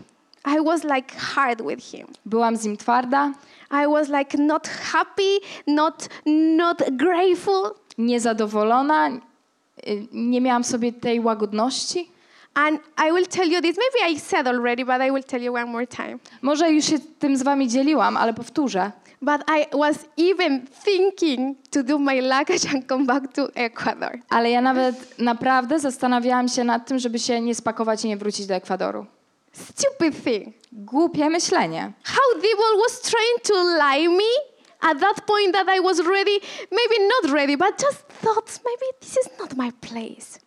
[0.57, 2.07] I was like hard with him.
[2.25, 3.31] Byłam z nim twarda,
[3.71, 6.09] I was like not happy, not
[6.57, 7.71] not grateful.
[7.97, 12.11] niezadowolona, y, nie miałam sobie tej łagodności.
[12.53, 13.77] And I will tell you this.
[13.77, 16.17] Maybe I said already, but I will tell you one more time.
[16.41, 18.91] Może już się tym z wami dzieliłam, ale powtórzę.
[19.21, 24.19] But I was even thinking to do my luggage and come back to Ecuador.
[24.29, 28.45] Ale ja nawet naprawdę zastanawiałam się nad tym, żeby się nie spakować i nie wrócić
[28.45, 29.05] do Ekwadoru.
[29.51, 30.55] Stupid thing.
[30.71, 31.91] Głupie myślenie.
[32.03, 36.39] How devil was trying to lie me at that point that I was ready,
[36.71, 40.39] maybe not ready, but just thought maybe this is not my place.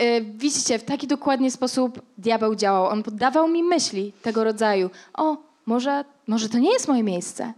[0.00, 2.86] Y, widzicie, w taki dokładnie sposób diabeł działał.
[2.86, 4.90] On poddawał mi myśli tego rodzaju.
[5.14, 7.52] O, może, może to nie jest moje miejsce.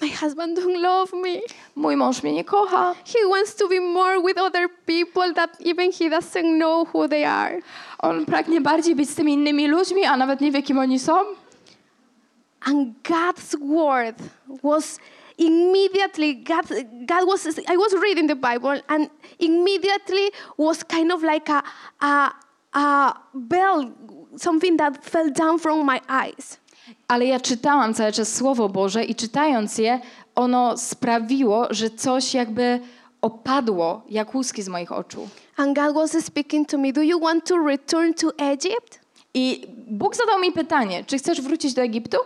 [0.00, 1.40] My husband don't love me.
[1.76, 2.94] Mój mąż mnie nie kocha.
[3.04, 7.24] He wants to be more with other people that even he doesn't know who they
[7.24, 7.60] are.
[7.98, 11.24] On pragnie bardziej być z tymi innymi ludźmi, a nawet nie wie, kim oni są.
[12.60, 14.16] And God's word
[14.62, 14.98] was
[15.38, 16.66] immediately God,
[17.06, 21.62] God was I was reading the Bible and immediately was kind of like a,
[22.00, 22.32] a,
[22.74, 23.92] a bell,
[24.36, 26.58] something that fell down from my eyes.
[27.08, 30.00] Ale ja czytałam cały czas Słowo Boże i czytając je,
[30.34, 32.80] ono sprawiło, że coś jakby
[33.22, 35.28] opadło jak łuski z moich oczu.
[35.56, 39.00] And God was speaking to me, Do you want to return to Egypt?
[39.34, 42.16] I Bóg zadał mi pytanie, czy chcesz wrócić do Egiptu?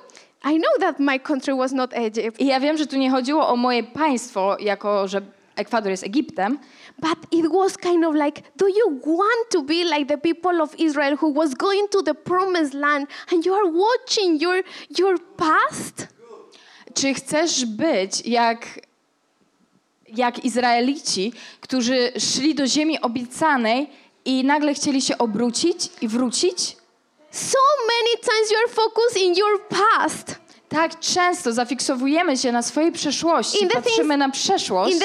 [0.44, 3.48] I know that my country was not Egypt, I ja wiem, że tu nie chodziło
[3.48, 5.22] o moje państwo, jako że
[5.60, 6.58] Ekwador jest Egiptem,
[6.98, 10.74] but it was kind of like, Do you want to be like the people of
[10.78, 14.62] Israel who was going to the promised land and you are watching your,
[14.98, 16.06] your past?
[16.94, 18.80] Czy chcesz być jak,
[20.08, 23.90] jak Izraelici, którzy szli do ziemi obiecanej
[24.24, 26.76] i nagle chcieli się obrócić i wrócić?
[27.30, 30.34] So many times you are focused in your past,
[30.70, 34.96] Tak często zafiksowujemy się na swojej przeszłości, patrzymy na przeszłość,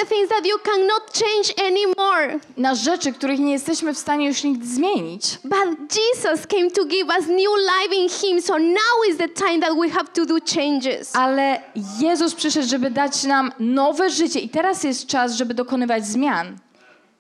[1.68, 2.40] anymore.
[2.58, 5.40] na rzeczy, których nie jesteśmy w stanie już nigdy zmienić.
[5.44, 9.60] But Jesus came to give us new life in Him, so now is the time
[9.60, 11.16] that we have to do changes.
[11.16, 11.62] Ale
[12.00, 16.58] Jezus przyszedł, żeby dać nam nowe życie i teraz jest czas, żeby dokonywać zmian.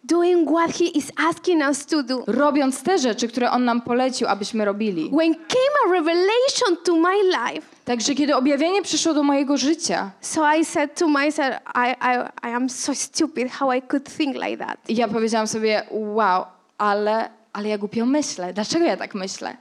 [0.08, 2.24] Doing what He is asking us to do.
[2.28, 5.10] Robiąc te rzeczy, które On nam polecił, abyśmy robili.
[5.10, 10.54] When came a revelation to my life, Także kiedy objawienie przyszło do mojego życia, so
[10.56, 14.58] I said to myself, I, I, I am so stupid how I could think like
[14.58, 14.90] that.
[14.90, 16.46] I ja powiedziałam sobie, wow,
[16.78, 18.54] ale, ale ja głupio myślę.
[18.54, 19.58] Dlaczego ja tak myślę?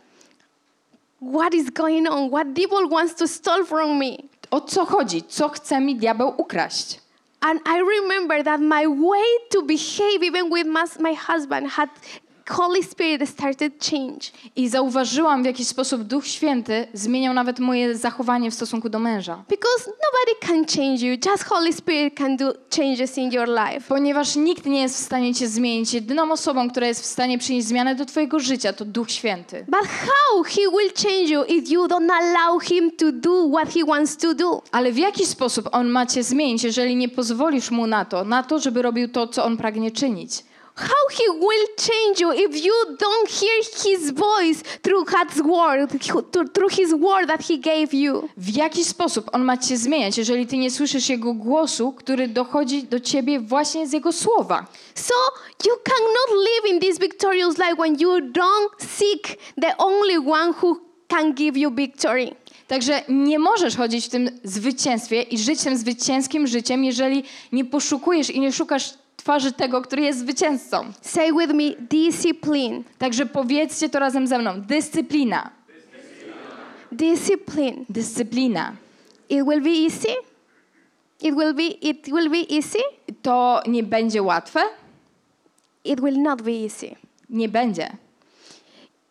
[1.32, 2.28] What is going on?
[2.28, 4.16] What devil wants to steal from me?
[4.50, 5.22] O co chodzi?
[5.22, 7.03] Co chce mi diabeł ukraść?
[7.46, 11.90] And I remember that my way to behave, even with my, my husband, had
[12.50, 14.30] Holy Spirit started change.
[14.56, 19.44] I zauważyłam, w jaki sposób Duch Święty zmieniał nawet moje zachowanie w stosunku do męża.
[19.48, 23.80] Because nobody can change you, just Holy Spirit can do changes in your life.
[23.88, 25.94] Ponieważ nikt nie jest w stanie cię zmienić.
[25.94, 29.66] Jedyną osobą, która jest w stanie przynieść zmianę do twojego życia, to Duch Święty.
[29.68, 33.84] But how He will change you if you don't allow Him to do what He
[33.84, 34.62] wants to do?
[34.72, 38.42] Ale w jaki sposób On ma cię zmienić, jeżeli nie pozwolisz Mu na to, na
[38.42, 40.44] to, żeby robił to, co On pragnie czynić?
[40.76, 45.88] How he will change you if you don't hear his voice through God's word,
[46.54, 48.28] through his word that he gave you.
[48.36, 52.82] W jaki sposób on ma cię zmieniać, jeżeli ty nie słyszysz jego głosu, który dochodzi
[52.82, 54.66] do ciebie właśnie z jego słowa?
[54.94, 55.14] So
[55.66, 60.80] you cannot live in this victorious life when you don't seek the only one who
[61.08, 62.34] can give you victory.
[62.68, 68.30] Także nie możesz chodzić w tym zwycięstwie i żyć tym zwycięskim życiem, jeżeli nie poszukujesz
[68.30, 68.94] i nie szukasz
[69.24, 70.92] twarzy tego, który jest zwycięzcą.
[71.00, 72.82] Say with me, discipline.
[72.98, 74.60] Także powiedzcie to razem ze mną.
[74.60, 75.50] Dyscyplina.
[76.92, 77.84] Discipline.
[77.88, 78.72] Dyscyplina.
[79.28, 80.14] It will be easy.
[81.22, 82.78] It will be it will be easy.
[83.22, 84.60] To nie będzie łatwe?
[85.84, 86.94] It will not be easy.
[87.30, 87.96] Nie będzie.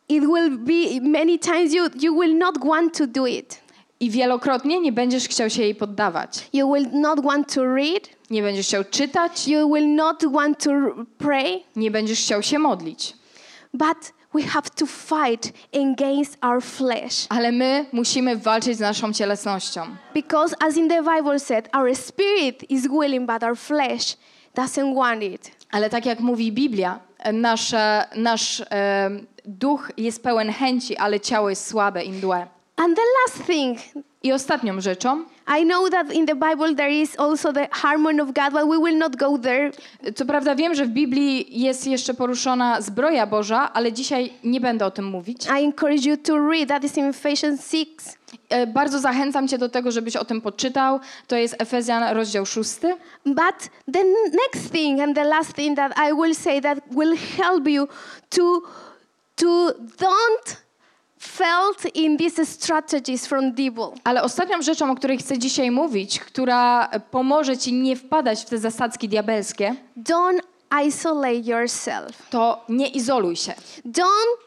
[0.10, 3.63] It will be many times you you will not want to do it.
[4.04, 6.50] I wielokrotnie nie będziesz chciał się jej poddawać.
[6.54, 8.10] You will not want to read.
[8.30, 10.72] Nie będziesz chciał czytać, You will not want to
[11.18, 11.64] pray.
[11.76, 13.14] nie będziesz chciał się modlić.
[13.74, 17.26] But we have to fight against our flesh.
[17.30, 19.82] Ale my musimy walczyć z naszą cielesnością.
[20.14, 24.18] Because as in the Bible said, our spirit is willing, but our flesh
[24.56, 25.52] doesn't want it.
[25.72, 27.00] Ale tak jak mówi Biblia,
[27.34, 29.10] nasze, nasz e,
[29.46, 32.48] duch jest pełen chęci, ale ciało jest słabe i mdłe.
[32.84, 33.78] And the last thing,
[34.24, 35.26] I ostatnią rzeczą,
[35.60, 38.78] I know that in the Bible there is also the harmony of God, but we
[38.78, 39.72] will not go there.
[40.16, 44.86] co prawda wiem, że w Biblii jest jeszcze poruszona zbroja Boża, ale dzisiaj nie będę
[44.86, 45.46] o tym mówić.
[45.46, 46.70] I encourage you to read.
[46.70, 47.88] That is in Ephesians 6.
[48.50, 51.00] E, bardzo zachęcam cię do tego, żebyś o tym poczytał.
[51.28, 52.74] To jest Efezjan, rozdział 6.
[53.26, 57.68] But the next thing and the last thing that I will say that will help
[57.68, 57.88] you
[58.30, 58.62] to
[59.36, 60.63] to don't
[61.24, 63.88] felt in these strategies from devil.
[64.04, 68.58] Ale ostatnią rzeczą, o której chcę dzisiaj mówić, która pomoże ci nie wpadać w te
[68.58, 70.40] zasadzki diabelskie, Don't
[70.88, 72.30] isolate yourself.
[72.30, 73.54] to nie izoluj się.
[73.86, 74.38] Don't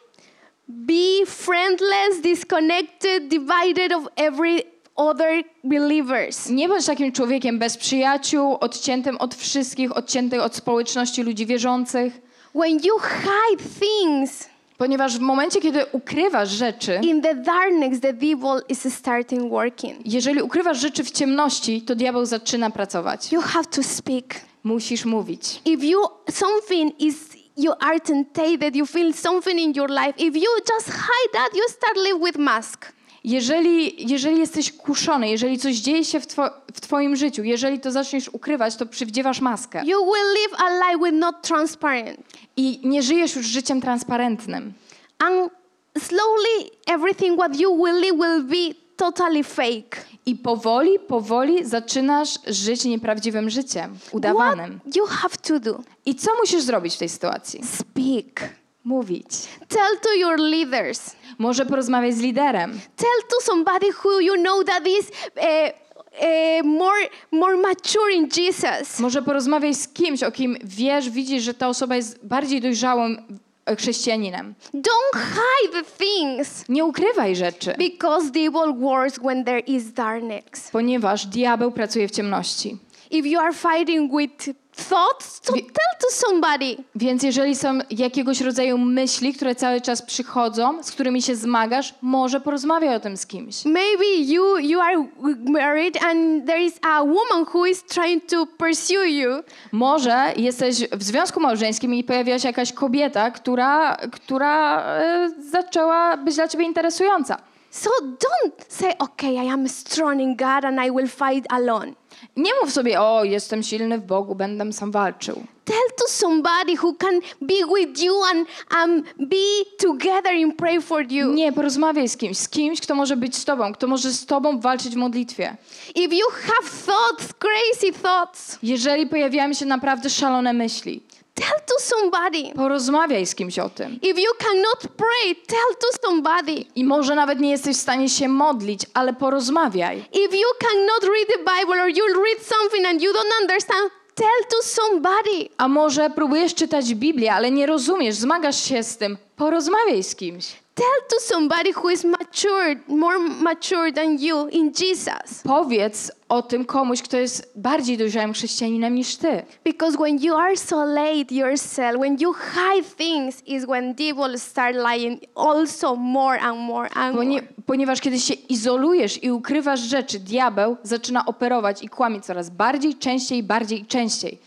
[0.67, 4.61] be friendless, disconnected, divided of every
[4.95, 6.49] other believers.
[6.49, 12.13] Nie bądź takim człowiekiem bez przyjaciół, odciętym od wszystkich, odciętym od społeczności ludzi wierzących.
[12.55, 18.61] When you hide things Ponieważ w momencie, kiedy ukrywasz rzeczy, in the darkness, the devil
[18.69, 19.97] is starting working.
[20.05, 23.31] jeżeli ukrywasz rzeczy w ciemności, to diabeł zaczyna pracować.
[23.31, 24.23] You have to speak.
[24.63, 25.61] Musisz mówić.
[25.65, 25.99] If you
[26.31, 27.15] something is
[27.57, 30.13] you are tempted, you feel something in your life.
[30.17, 32.96] If you just hide that, you start live with mask.
[33.27, 37.91] Jeżeli, jeżeli jesteś kuszony, jeżeli coś dzieje się w, two, w twoim życiu, jeżeli to
[37.91, 39.81] zaczniesz ukrywać, to przywdziewasz maskę.
[39.85, 42.19] You will live a life with not transparent.
[42.57, 44.73] I nie żyjesz już życiem transparentnym.
[45.19, 45.51] And
[45.99, 50.05] slowly everything what you will live will be totally fake.
[50.25, 54.79] I powoli, powoli zaczynasz żyć nieprawdziwym życiem, udawanym.
[54.79, 55.79] What you have to do?
[56.05, 57.61] I co musisz zrobić w tej sytuacji?
[57.63, 58.49] Speak.
[58.91, 59.29] Mówić.
[59.67, 61.15] Tell to your leaders.
[61.37, 62.79] Może porozmawiać z liderem.
[62.95, 68.99] Tell to somebody who you know that is uh, uh, more more mature in Jesus.
[68.99, 73.75] Może porozmawiać z kimś, o kim wiesz, widzisz, że ta osoba jest bardziej dojrzałym e,
[73.75, 74.53] chrześcijaninem.
[74.73, 80.69] Don't hide the things Nie ukrywaj rzeczy, because devil works when there is darkness.
[80.71, 82.77] ponieważ diabeł pracuje w ciemności.
[83.11, 84.57] If you are fighting with
[84.89, 86.83] thoughts, to Wie- tell to somebody.
[86.95, 92.41] Więc jeżeli są jakiegoś rodzaju myśli, które cały czas przychodzą, z którymi się zmagasz, może
[92.41, 93.65] porozmawiaj o tym z kimś.
[93.65, 95.07] Maybe you you are
[95.45, 99.29] married and there is a woman who is trying to pursue you.
[99.71, 106.35] Może jesteś w związku małżeńskim i pojawiła się jakaś kobieta, która, która e, zaczęła być
[106.35, 107.37] dla ciebie interesująca.
[107.71, 111.93] So don't say, okay, I am strong in God and I will fight alone.
[112.37, 115.43] Nie mów sobie, o, jestem silny w Bogu, będę sam walczył.
[115.65, 118.47] Tell to somebody who can be with you and
[118.83, 121.33] um, be together and pray for you.
[121.33, 124.59] Nie, porozmawiaj z kimś, z kimś, kto może być z tobą, kto może z tobą
[124.59, 125.57] walczyć w modlitwie.
[125.95, 131.01] If you have thoughts, crazy thoughts, Jeżeli pojawiają się naprawdę szalone myśli,
[131.41, 132.53] tell to somebody.
[132.55, 133.99] porozmawiaj z kimś o tym.
[134.01, 136.65] If you cannot pray, tell to somebody.
[136.75, 139.97] I może nawet nie jesteś w stanie się modlić, ale porozmawiaj.
[139.99, 144.45] If you cannot read the Bible or you read something and you don't understand, tell
[144.49, 145.49] to somebody.
[145.57, 149.17] A może próbujesz czytać Biblię, ale nie rozumiesz, zmagasz się z tym.
[149.35, 150.66] Porozmawiaj z kimś.
[150.77, 155.41] Tell to somebody who is matured, more mature than you in Jesus.
[155.43, 159.43] Powiedz o tym komuś, kto jest bardziej dojrzałym chrześcijaninem niż ty.
[159.63, 165.95] Because when you isolate yourself, when you hide things, is when devil start lying also
[165.95, 167.53] more and more and Ponie, more.
[167.65, 173.43] ponieważ kiedy się izolujesz i ukrywasz rzeczy, diabeł zaczyna operować i kłamie coraz bardziej, częściej,
[173.43, 174.37] bardziej i częściej.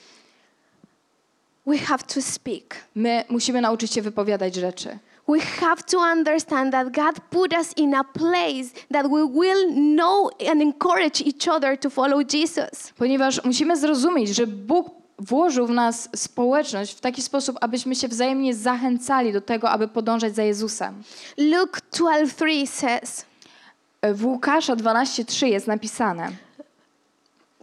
[1.67, 2.75] we have to speak.
[2.95, 4.99] My musimy nauczyć się wypowiadać rzeczy.
[5.31, 10.31] We have to understand that God put us in a place that we will know
[10.51, 12.93] and encourage each other to follow Jesus.
[12.99, 18.55] Ponieważ musimy zrozumieć, że Bóg włożył w nas społeczność w taki sposób, abyśmy się wzajemnie
[18.55, 21.03] zachęcali do tego, aby podążać za Jezusem.
[21.39, 23.25] Luke 12:3 says,
[24.03, 26.31] W Łukasza 12:3 jest napisane: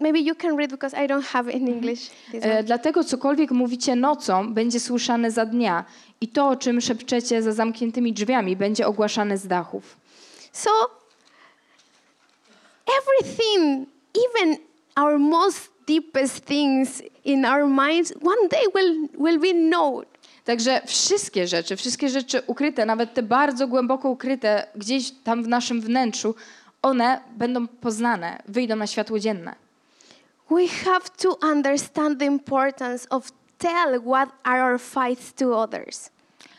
[0.02, 2.10] maybe you can read because I don't have in English.
[2.32, 2.54] this one.
[2.54, 5.86] e, Dlatego cokolwiek mówicie nocą, będzie słyszane za dnia,
[6.22, 9.98] i to, o czym szepczecie za zamkniętymi drzwiami, będzie ogłaszane z dachów.
[10.52, 10.70] So
[13.00, 14.58] everything, even
[14.96, 20.06] our most deepest things in our minds, one day will will be known.
[20.46, 25.82] Także wszystkie rzeczy, wszystkie rzeczy ukryte, nawet te bardzo głęboko ukryte gdzieś tam w naszym
[25.82, 26.36] wnętrzu,
[26.82, 29.56] one będą poznane, wyjdą na światło dzienne.
[30.50, 36.10] We have to understand the importance of tell what are our fights to others.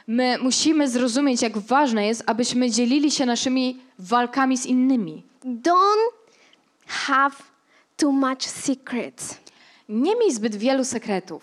[0.06, 5.22] My musimy zrozumieć, jak ważne jest, abyśmy dzielili się naszymi walkami z innymi.
[5.44, 6.12] Don't
[6.86, 7.36] have
[7.96, 9.36] too much secrets.
[9.88, 11.42] Nie miej zbyt wielu sekretów.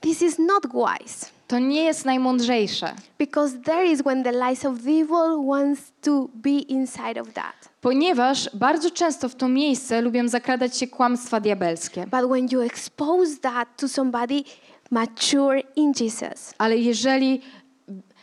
[0.00, 4.82] This is not wise To nie jest najmądrzejsze, because there is when the lies of
[4.82, 7.68] the evil wants to be inside of that.
[7.80, 12.06] ponieważ bardzo często w to miejsce lubią zakradać się kłamstwa diabelskie.
[12.06, 14.42] But when you expose that to somebody
[14.90, 17.40] mature in Jesus, Ale jeżeli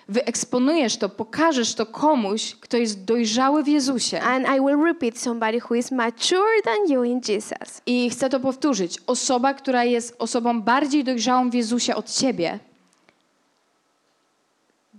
[0.09, 5.59] wyeksponujesz to, pokażesz to komuś, kto jest dojrzały w Jezusie, and I will repeat somebody
[5.69, 8.97] who is mature than you in Jesus, I chcę to powtórzyć.
[9.07, 12.59] Osoba, która jest osobą bardziej dojrzałą w Jezusie od ciebie,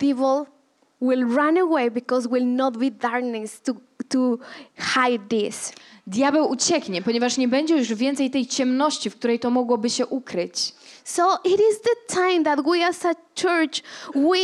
[0.02, 0.46] evil
[1.00, 3.74] will run away because will not be darkness to,
[4.08, 4.38] to
[4.76, 5.72] hide this.
[6.06, 10.72] diabeł ucieknie, ponieważ nie będzie już więcej tej ciemności, w której to mogłoby się ukryć.
[11.04, 13.82] So it is the time that we as a church
[14.14, 14.38] we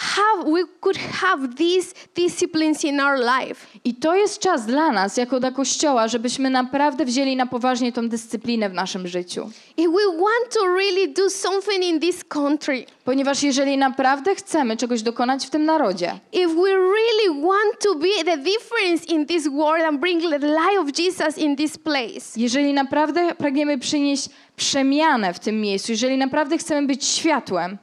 [0.00, 3.66] have we could have these disciplines in our life.
[3.84, 8.08] I to jest czas dla nas, jako dla Kościoła, żebyśmy naprawdę wzięli na poważnie tą
[8.08, 9.50] dyscyplinę w naszym życiu.
[9.76, 15.02] If we want to really do something in this country, Ponieważ jeżeli naprawdę chcemy czegoś
[15.02, 19.84] dokonać w tym narodzie, if we really want to be the difference in this world
[19.84, 25.38] and bring the light of Jesus in this place, jeżeli naprawdę pragniemy przynieść przemianę w
[25.38, 27.78] tym miejscu, jeżeli naprawdę chcemy być światłem,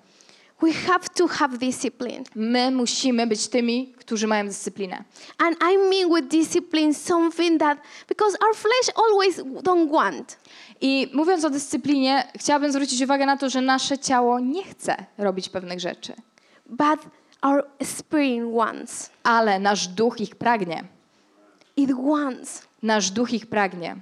[0.62, 2.24] we have to have discipline.
[2.36, 5.03] my musimy być tymi, którzy mają dyscyplinę.
[5.38, 7.78] And I mean with discipline something that
[8.08, 10.38] because our flesh always don't want.
[10.82, 15.49] I mówiąc o dyscyplinie, chciałabym zwrócić uwagę na to, że nasze ciało nie chce robić
[15.49, 16.14] pewnych rzeczy,
[16.70, 16.99] But
[17.41, 19.10] our spirit wants.
[19.24, 20.84] ale nasz duch ich pragnie.
[21.78, 22.62] It wants.
[22.84, 23.95] Nasz duch ich pragnie.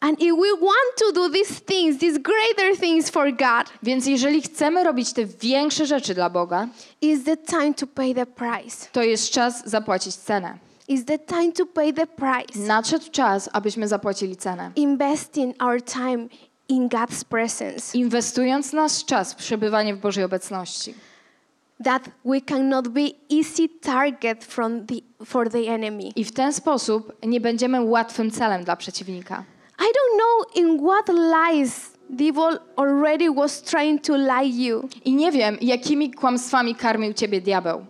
[0.00, 4.42] And if we want to do these things, these greater things for God, Więc jeżeli
[4.42, 6.68] chcemy robić te większe rzeczy dla Boga,
[7.00, 8.86] is the time to pay the price.
[8.92, 10.58] to jest czas zapłacić cenę.
[10.88, 12.58] Is the time to pay the price.
[12.66, 14.70] Nadszedł czas, abyśmy zapłacili cenę.
[14.76, 16.26] Investing our time
[16.68, 17.98] in God's presence.
[17.98, 20.94] Inwestując nasz czas w przebywanie w Bożej obecności.
[21.84, 23.00] That we cannot be
[23.38, 24.94] easy target from the,
[25.24, 26.02] for the enemy.
[26.16, 29.44] I w ten sposób nie będziemy łatwym celem dla przeciwnika.
[29.80, 34.88] I don't know in what lies the evil already was trying to lie you.
[35.04, 37.86] I nie wiem, jakimi kłamstwami karmił ciebie diabeł.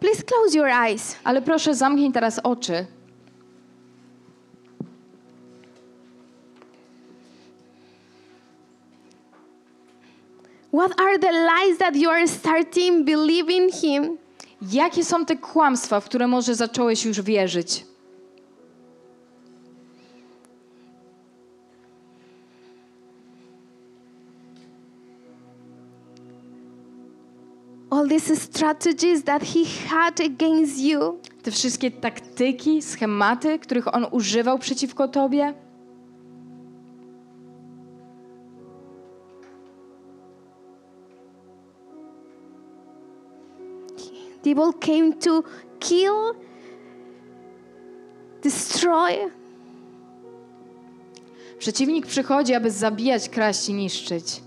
[0.00, 1.16] Please close your eyes.
[1.24, 2.86] Ale proszę, zamknij teraz oczy
[10.72, 14.18] What are the lies that you are starting believing him?
[14.72, 17.89] Jakie są te kłamstwa, w które może zacząłeś już wierzyć?
[27.90, 31.18] All these strategies that he had against you.
[31.42, 35.54] Te wszystkie taktyki, schematy, których on używał przeciwko tobie?
[44.42, 45.42] The evil came to
[45.78, 46.34] kill,
[48.42, 49.30] destroy,
[51.60, 54.40] Przeciwnik przychodzi, aby zabijać, kraść i niszczyć.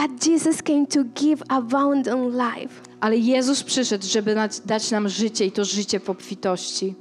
[0.00, 2.80] But Jesus came to give abundant life.
[3.00, 6.94] Ale Jezus przyszedł, żeby dać nam życie i to życie w obfitości.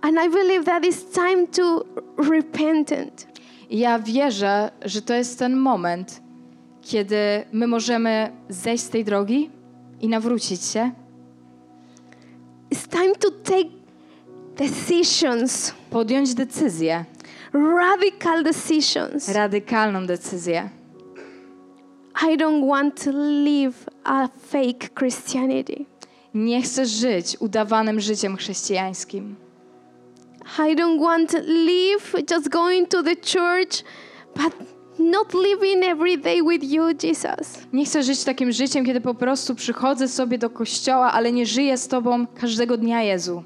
[0.00, 1.84] And I believe that it's time to
[2.30, 3.26] repent.
[3.70, 6.22] I ja wierzę, że to jest ten moment,
[6.80, 7.16] kiedy
[7.52, 9.50] my możemy zejść z tej drogi
[10.00, 10.90] i nawrócić się.
[12.70, 13.81] It's time to take
[14.56, 17.04] decisions, Podjąć decyzję,
[17.52, 19.28] radical decisions.
[19.28, 20.68] radykalną decyzję.
[22.32, 23.10] I don't want to
[23.44, 23.74] live
[24.04, 25.84] a fake Christianity.
[26.34, 29.34] Nie chcę żyć udawanym życiem chrześcijańskim.
[30.58, 33.84] I don't want to live just going to the church,
[34.36, 34.52] but
[34.98, 37.58] not living every day with you, Jesus.
[37.72, 41.78] Nie chcę żyć takim życiem, kiedy po prostu przychodzę sobie do kościoła, ale nie żyję
[41.78, 43.42] z Tobą każdego dnia, Jezu.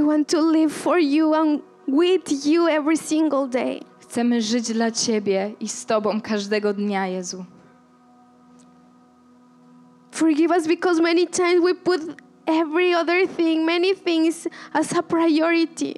[0.00, 3.80] We want to live for you and with you every single day.
[4.00, 7.44] Chcemy żyć dla Ciebie i z Tobą każdego dnia, Jezu.
[10.10, 12.00] Forgive us because many times we put
[12.46, 15.94] every other thing, many things as a priority.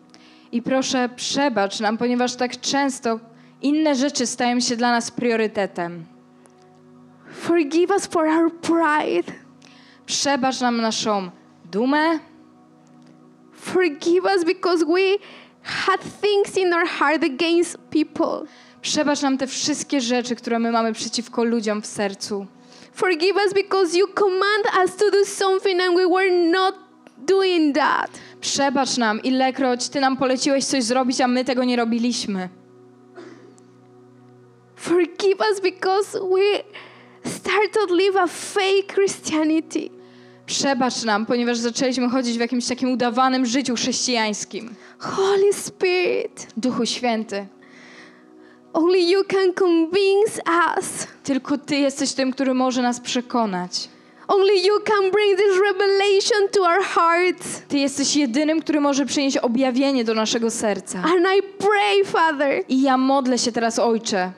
[0.52, 3.20] I proszę, przebacz nam, ponieważ tak często
[3.62, 6.04] inne rzeczy stają się dla nas priorytetem.
[7.32, 9.32] Forgive us for our pride.
[10.06, 11.30] Przebacz nam naszą
[11.72, 12.18] dumę,
[13.62, 15.18] Forgive us because we
[15.62, 18.46] had things in our heart against people.
[18.82, 22.46] przebacz nam te wszystkie rzeczy, które my mamy przeciwko ludziom w sercu.
[22.92, 26.74] Forgive us because you command us to do something and we were not
[27.18, 28.10] doing that.
[28.40, 32.48] Przebacz nam, ilekroć Ty nam poleciłeś coś zrobić, a my tego nie robiliśmy.
[34.76, 36.62] Forgive us because we
[37.30, 40.01] started to live a fake Christianity.
[40.52, 44.74] Przebacz nam, ponieważ zaczęliśmy chodzić w jakimś takim udawanym życiu chrześcijańskim.
[44.98, 47.46] Holy Spirit, Duchu Święty,
[48.72, 50.42] only you can convince
[50.76, 51.06] us.
[51.22, 53.88] tylko Ty jesteś tym, który może nas przekonać.
[54.28, 57.62] Only you can bring this revelation to our hearts.
[57.68, 60.98] Ty jesteś jedynym, który może przynieść objawienie do naszego serca.
[60.98, 64.32] And I pray, Father, I ja modlę się teraz, Ojcze,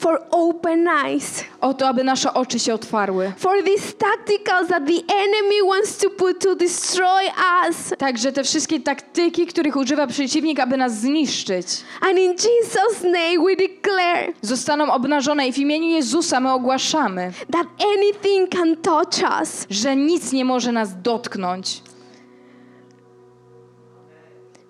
[0.00, 1.44] for open eyes.
[1.60, 3.32] o to, aby nasze oczy się otwarły.
[3.36, 7.24] For these tacticals that the enemy wants to put to destroy
[7.68, 7.76] us.
[7.98, 11.66] Także te wszystkie taktyki, których używa przeciwnik, aby nas zniszczyć,
[12.00, 17.66] And in Jesus' name we declare zostaną obnażone i w imieniu Jezusa my ogłaszamy, that
[17.96, 19.66] anything can touch us.
[19.70, 21.82] że nic nie może nas dotknąć.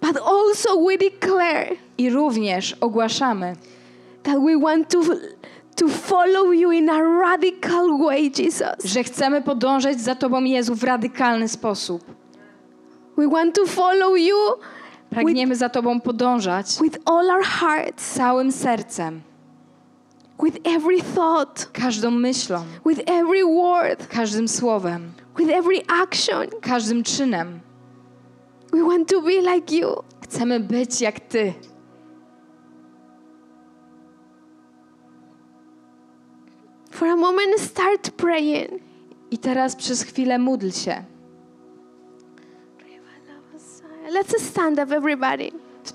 [0.03, 3.57] But also we declare I również ogłaszamy,
[4.23, 5.03] that we want to,
[5.77, 8.85] to follow you in a radical way, Jesus.
[8.85, 12.03] że chcemy podążać za Tobą, Jezu, w radykalny sposób.
[13.16, 14.37] We want to follow you
[15.11, 19.21] Pragniemy za Tobą podążać with all our hearts, całym sercem,
[20.43, 26.47] with every thought, każdą myślą, with every word, każdym słowem, with every action.
[26.61, 27.61] każdym czynem.
[28.73, 30.03] We want to be like you.
[30.23, 31.55] Chcemy być jak Ty.
[37.01, 38.82] For a moment, start praying.
[39.30, 41.05] I teraz przez chwilę módl się.
[44.11, 45.51] Let's stand up, everybody.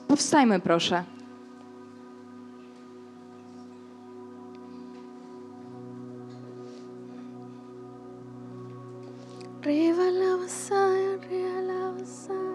[0.07, 1.03] Powstajmy, proszę.
[9.61, 12.54] Reva la Messiah, Reva la Messiah.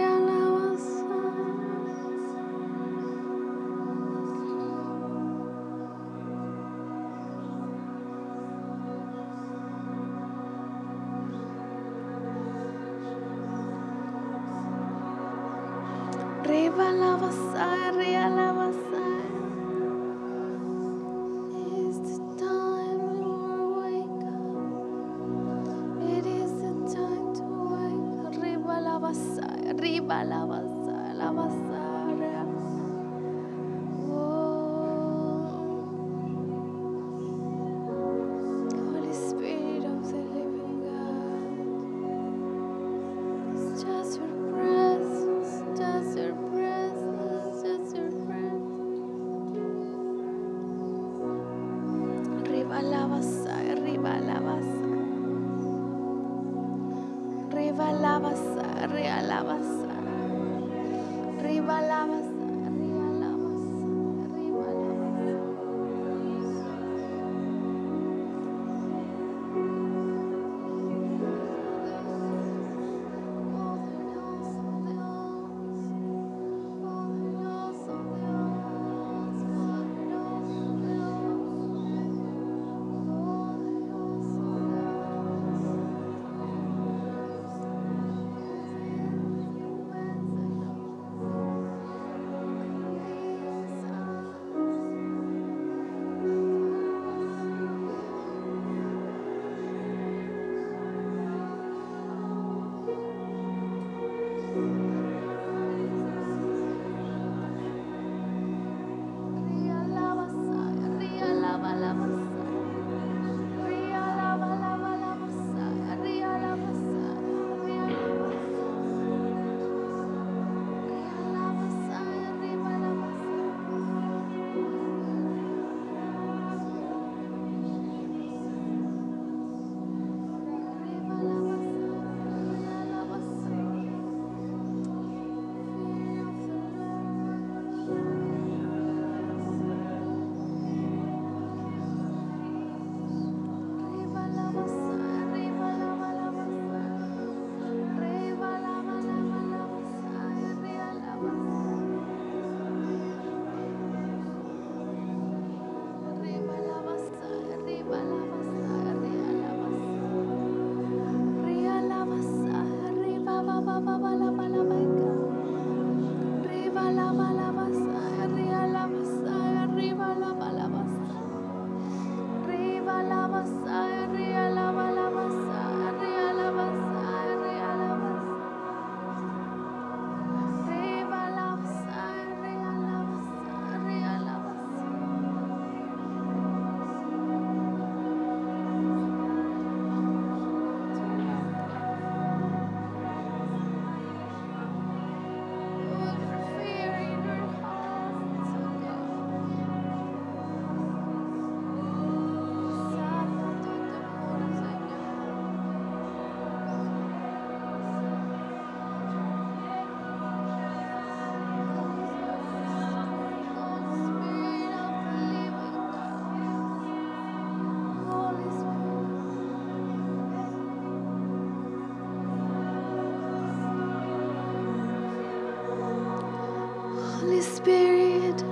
[227.65, 228.43] Spirit.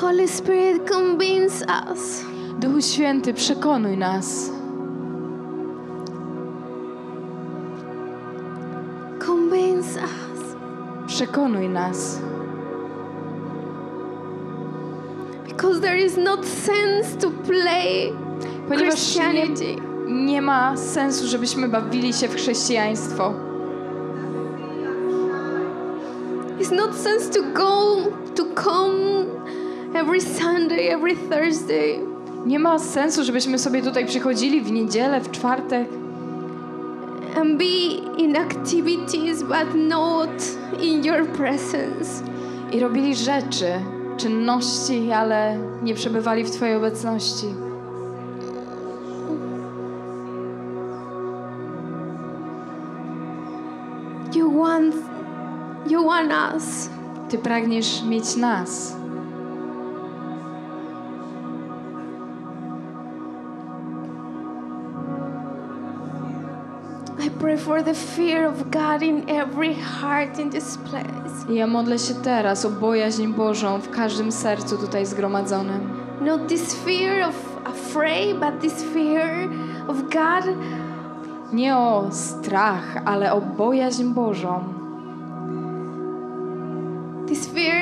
[0.00, 2.24] Holy Spirit, convince us.
[2.60, 4.50] Duchu Święty, przekonuj nas.
[9.18, 10.56] Convince us.
[11.06, 12.18] Przekonuj nas.
[15.48, 18.12] Because there is not sense to play
[18.68, 19.76] Ponieważ nie, Christianity.
[20.06, 23.51] nie ma sensu, żebyśmy bawili się w chrześcijaństwo.
[26.72, 27.96] Not sense to go
[28.34, 29.26] to come
[29.94, 31.98] every Sunday, every Thursday.
[32.46, 35.88] Nie ma sensu, żebyśmy sobie tutaj przychodzili w niedzielę, w czwartek
[37.36, 40.30] and be in activities but not
[40.80, 42.22] in your presence.
[42.72, 43.66] i robili rzeczy,
[44.16, 47.46] czynności, ale nie przebywali w Twojej obecności.
[56.32, 56.90] Us.
[57.28, 58.96] Ty pragniesz mieć nas.
[67.26, 71.52] I pray for the fear of God in every heart in this place.
[71.52, 75.90] I ja modlę się teraz o bojaźń Bożą w każdym sercu tutaj zgromadzonym.
[76.20, 79.48] Not this fear of afraid, but this fear
[79.88, 80.56] of God
[81.52, 84.81] Nie o strach, ale o bojaźń Bożą.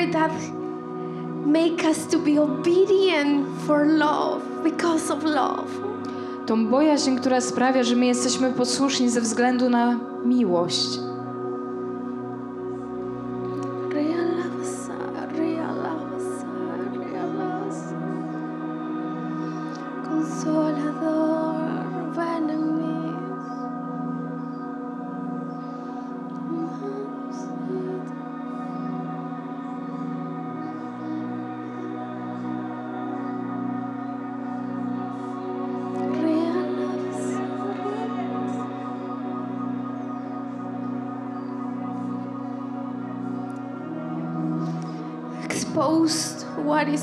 [0.01, 0.33] Fear that
[1.47, 5.69] make us to be obedient for love because of love.
[6.47, 11.10] Tą bojaźń, która sprawia, że my jesteśmy posłuszni ze względu na miłość.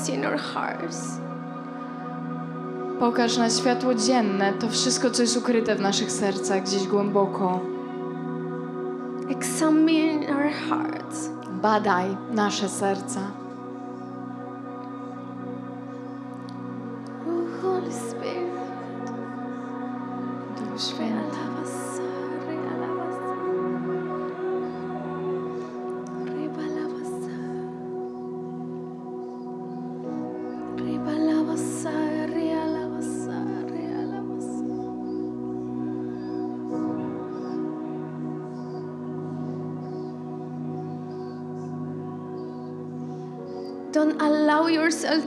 [0.08, 1.18] In our hearts.
[3.00, 7.60] Pokaż na światło dzienne to wszystko, co jest ukryte w naszych sercach gdzieś głęboko.
[9.30, 11.30] Examine our hearts.
[11.62, 13.20] Badaj nasze serca.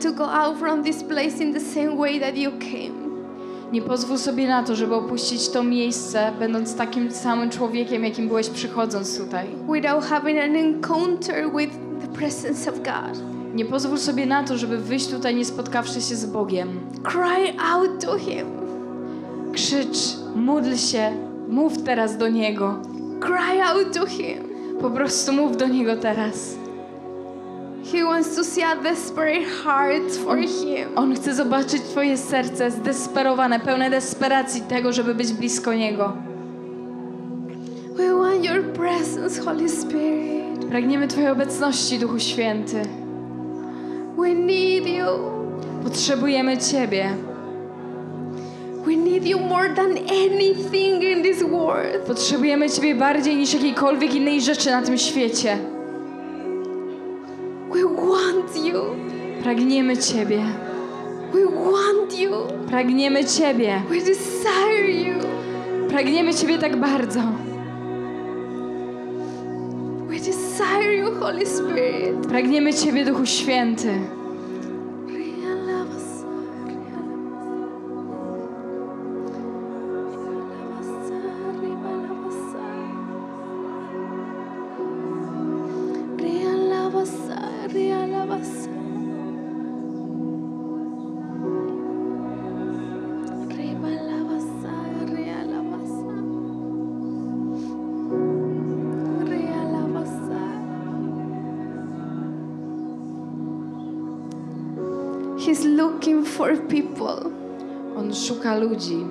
[0.01, 3.11] To go out from this place in the same way that you came.
[3.71, 8.49] Nie pozwól sobie na to, żeby opuścić to miejsce, będąc takim samym człowiekiem, jakim byłeś
[8.49, 9.47] przychodząc tutaj.
[9.73, 11.71] without having an encounter with
[12.01, 13.21] the presence of God.
[13.53, 16.79] Nie pozwól sobie na to, żeby wyjść tutaj nie spotkawszy się z Bogiem.
[17.03, 18.45] Cry out to Him.
[19.53, 19.97] Krzycz,
[20.35, 21.11] módl się,
[21.49, 22.75] mów teraz do Niego.
[23.19, 24.37] Cry out to Him.
[24.81, 26.60] Po prostu mów do Niego teraz.
[27.91, 30.97] He wants to see a desperate heart for On, Him.
[30.97, 36.13] on chce zobaczyć Twoje serce zdesperowane, pełne desperacji tego, żeby być blisko Niego.
[37.97, 40.65] We want Your presence, Holy Spirit.
[40.69, 42.81] Pragniemy Twojej obecności, Duchu Święty.
[44.17, 45.05] We need You.
[45.83, 47.09] Potrzebujemy Ciebie.
[48.85, 52.05] We need You more than anything in this world.
[52.07, 55.57] Potrzebujemy Ciebie bardziej niż jakiejkolwiek innej rzeczy na tym świecie.
[59.51, 60.43] Pragniemy Ciebie.
[61.33, 62.47] We want You.
[62.67, 63.83] Pragniemy Ciebie.
[63.89, 65.19] We desire You.
[65.89, 67.19] Pragniemy Ciebie tak bardzo.
[70.07, 72.27] We desire You, Holy Spirit.
[72.27, 74.20] Pragniemy Ciebie, Duchu Święty.
[108.81, 109.05] Ludzi,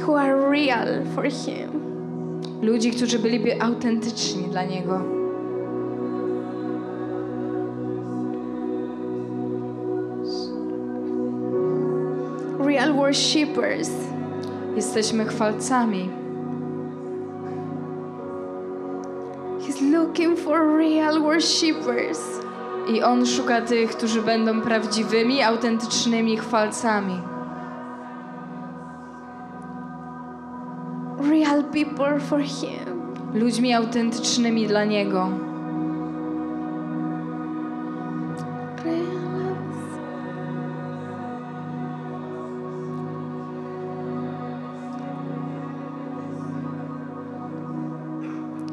[0.00, 1.70] who are real for Him.
[2.62, 5.00] Ludzi, którzy byliby autentyczni dla Niego.
[12.58, 13.90] Real worshippers.
[14.76, 16.10] Jesteśmy chwalcami.
[19.60, 22.45] He's looking for real worshippers.
[22.88, 27.20] I On szuka tych, którzy będą prawdziwymi, autentycznymi chwalcami.
[31.30, 32.96] Real people for Him.
[33.34, 35.28] Ludźmi autentycznymi dla Niego.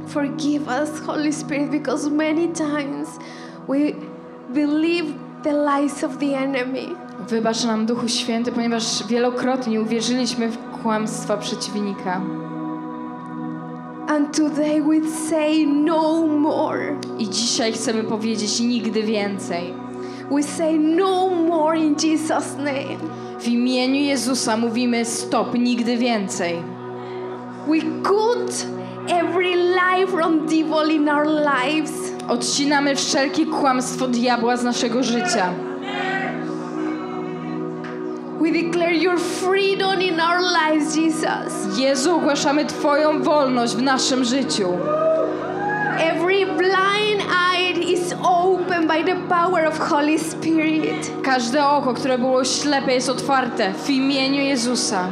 [0.07, 3.19] Forgive us, Holy Spirit, because many times
[3.67, 3.93] we
[4.53, 5.13] believe
[5.43, 6.95] the lies of the enemy.
[7.29, 12.21] Wybacz nam, Duchu Święty, ponieważ wielokrotnie uwierzyliśmy w kłamstwa przeciwnika.
[14.07, 16.95] And today we say no more.
[17.19, 19.73] I dzisiaj chcemy powiedzieć nigdy więcej.
[20.31, 22.97] We say no more in Jesus' name.
[23.39, 26.63] W imieniu Jezusa mówimy stop, nigdy więcej.
[27.67, 28.65] We cut
[29.09, 32.12] every lie from devil in our lives.
[32.29, 35.49] Odcinamy wszelkie kłamstwo diabła z naszego życia.
[38.41, 41.77] We declare your freedom in our lives, Jesus.
[41.77, 44.67] Jezu, ogłaszamy Twoją wolność w naszym życiu.
[45.99, 47.23] Every blind
[47.53, 51.11] eye is opened by the power of Holy Spirit.
[51.23, 55.07] Każde oko, które było ślepe, jest otwarte w imieniu Jezusa.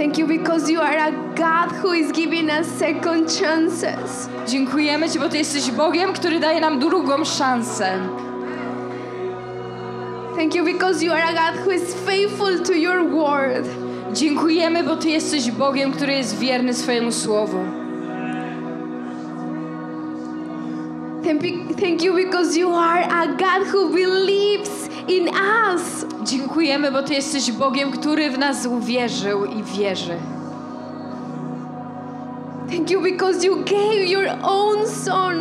[0.00, 4.28] Thank you because you are a God who is giving us second chances.
[4.46, 7.98] Dziękujemy Ci, bo Ty jesteś Bogiem, który daje nam drugą szansę.
[10.36, 13.68] Thank you because you are a God who is faithful to your word.
[14.12, 17.58] Dziękujemy, bo Ty jesteś Bogiem, który jest wierny swojemu słowu.
[21.24, 26.06] Thank you- Thank you because you are a God who believes in us.
[26.24, 30.14] Dziękujemy, bo Ty jesteś Bogiem, który w nas uwierzył i wierzy.
[32.70, 35.36] Thank you because you gave your own son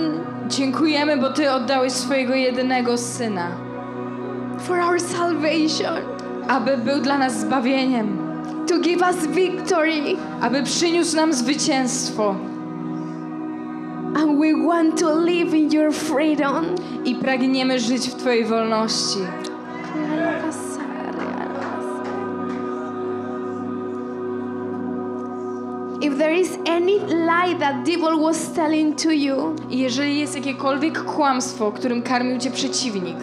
[0.47, 3.47] Dziękujemy, bo Ty oddałeś swojego jedynego Syna,
[4.59, 5.97] for our salvation,
[6.47, 8.17] aby był dla nas zbawieniem,
[8.67, 10.01] to give us victory.
[10.41, 12.35] aby przyniósł nam zwycięstwo
[14.15, 16.65] And we want to live in your freedom.
[17.05, 19.19] i pragniemy żyć w Twojej wolności.
[29.69, 33.17] Jeżeli jest jakiekolwiek kłamstwo, którym karmił Cię przeciwnik,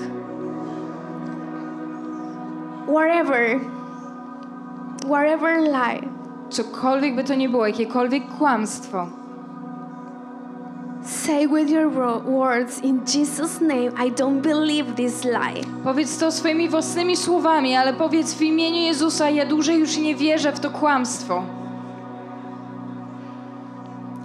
[2.87, 3.61] whatever,
[5.09, 6.09] whatever lie,
[6.51, 9.07] cokolwiek by to nie było, jakiekolwiek kłamstwo,
[11.05, 15.63] say with your wo- words in Jesus' name, I don't believe this lie.
[15.85, 20.53] powiedz to swoimi własnymi słowami, ale powiedz w imieniu Jezusa, ja dłużej już nie wierzę
[20.53, 21.43] w to kłamstwo.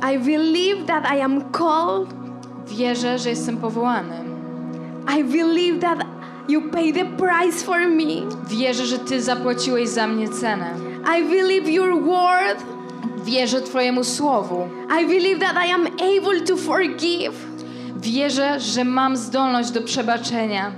[0.02, 2.08] I believe that I am called.
[2.68, 4.16] Wierzę, że jestem powołany.
[5.18, 6.06] I believe that
[6.48, 8.22] you pay the price for me.
[8.50, 10.74] Wierzę, że Ty zapłaciłeś za mnie cenę.
[11.20, 12.64] I believe your word.
[13.26, 14.68] Wierzę Twojemu słowu.
[15.02, 17.34] I believe that I am able to forgive.
[17.96, 20.72] Wierzę, że mam zdolność do przebaczenia.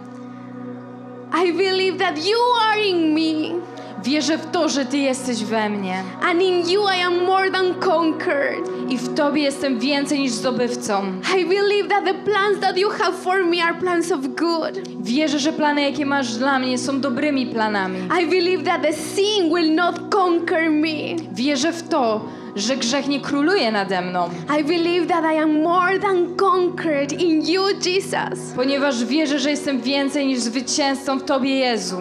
[1.46, 2.38] I believe that you
[2.70, 3.62] are in me.
[4.04, 6.04] Wierzę w to, że Ty jesteś we mnie.
[6.24, 8.70] And in you I am more than conquered.
[8.90, 11.04] I w Tobie jestem więcej niż zdobywcą.
[11.38, 14.90] I believe that the plans that you have for me are plans of good.
[15.02, 18.00] Wierzę, że plany, jakie masz dla mnie, są dobrymi planami.
[18.22, 21.16] I believe that the sin will not conquer me.
[21.32, 22.22] Wierzę w to,
[22.56, 27.42] że grzech nie króluje nade mną, I believe that I am more than conquered in
[27.46, 28.40] you, Jesus.
[28.56, 31.98] ponieważ wierzę, że jestem więcej niż zwycięzcą w Tobie, Jezu.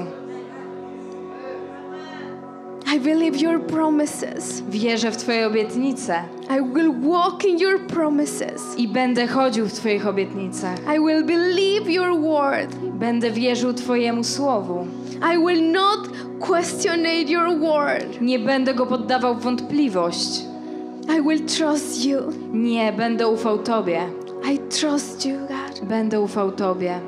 [2.96, 4.62] I believe your promises.
[4.70, 8.78] Wierzę w Twoje obietnice I will walk in your promises.
[8.78, 10.78] i będę chodził w Twoich obietnicach.
[10.96, 12.74] I will believe your word.
[12.74, 14.86] Będę wierzył Twojemu słowu.
[15.34, 16.08] I will not
[16.40, 18.20] questionate your word.
[18.20, 20.40] Nie będę go poddawał wątpliwość.
[21.18, 22.18] I will trust you.
[22.52, 24.00] Nie, będę ufał Tobie.
[24.52, 25.88] I trust you, God.
[25.88, 27.00] Będę ufał Tobie.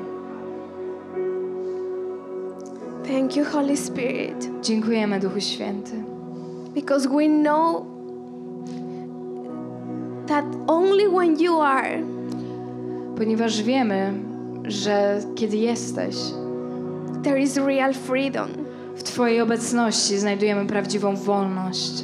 [3.07, 4.49] Thank you, Holy Spirit.
[4.61, 6.03] Dziękujemy, Duchu Święty.
[6.75, 7.85] Because we know
[10.27, 11.99] that only when you are,
[13.17, 14.13] Ponieważ wiemy,
[14.67, 16.15] że kiedy jesteś,
[17.23, 18.47] there is real freedom.
[18.95, 22.03] w Twojej obecności znajdujemy prawdziwą wolność.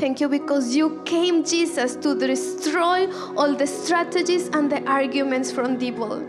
[0.00, 5.76] Thank you because you came, Jesus, to destroy all the strategies and the arguments from
[5.76, 6.20] the devil.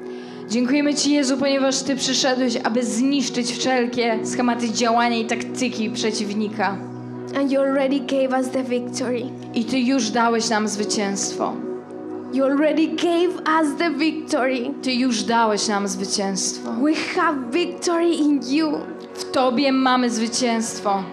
[0.51, 6.77] Dziękujemy Ci, Jezu, ponieważ Ty przyszedłeś, aby zniszczyć wszelkie schematy działania i taktyki przeciwnika.
[7.35, 9.21] And you already gave us the victory.
[9.53, 11.53] I Ty już dałeś nam zwycięstwo.
[12.33, 14.73] You already gave us the victory.
[14.81, 16.71] Ty już dałeś nam zwycięstwo.
[16.71, 18.71] We have victory in you.
[19.13, 21.03] W Tobie mamy zwycięstwo.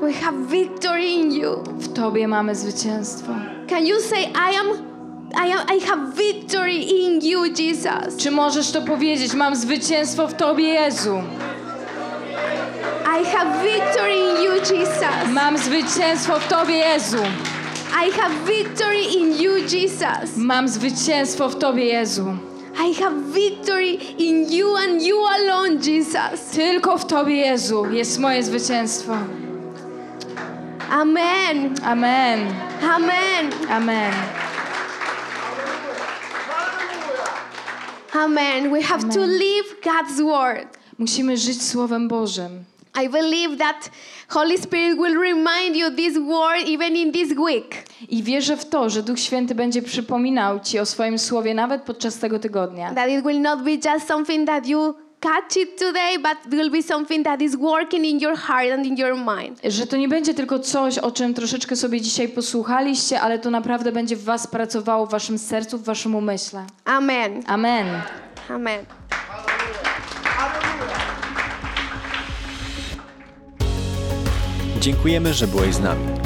[0.00, 1.50] We have victory in you.
[1.78, 3.32] W Tobie mamy zwycięstwo.
[3.68, 4.85] Can you say, I am,
[5.34, 8.16] I am, I have victory in you, Jesus?
[8.16, 9.34] Czy możesz to powiedzieć?
[9.34, 11.22] Mam zwycięstwo w Tobie, Jezu.
[13.20, 15.28] I have victory in you, Jesus.
[15.32, 17.22] Mam zwycięstwo w Tobie, Jezu.
[18.06, 20.36] I have victory in you, Jesus.
[20.36, 22.36] Mam zwycięstwo w Tobie, Jezu.
[22.90, 26.50] I have victory in you and you alone, Jesus.
[26.52, 29.12] Tylko w Tobie, Jezu, jest moje zwycięstwo.
[30.90, 31.74] Amen.
[31.84, 32.40] Amen.
[32.82, 33.50] Amen.
[33.70, 34.12] Amen.
[38.16, 38.72] Amen.
[38.72, 40.66] We have to live God's word.
[40.98, 42.64] Musimy żyć Słowem Bożym.
[43.04, 43.90] I believe that
[44.28, 47.84] Holy Spirit will remind you this word even in this week.
[48.08, 52.18] I wierzę w to, że Duch Święty będzie przypominał Ci o swoim Słowie nawet podczas
[52.18, 52.94] tego tygodnia.
[52.94, 54.94] That it will not be just something that you
[55.26, 58.96] catch it today, but will be something that is working in your heart and in
[58.96, 59.60] your mind.
[59.64, 63.92] Że to nie będzie tylko coś, o czym troszeczkę sobie dzisiaj posłuchaliście, ale to naprawdę
[63.92, 66.64] będzie w Was pracowało, w Waszym sercu, w Waszym umyśle.
[66.84, 67.42] Amen.
[67.46, 67.86] Amen.
[68.48, 68.84] Amen.
[74.80, 76.25] Dziękujemy, że byłeś z nami.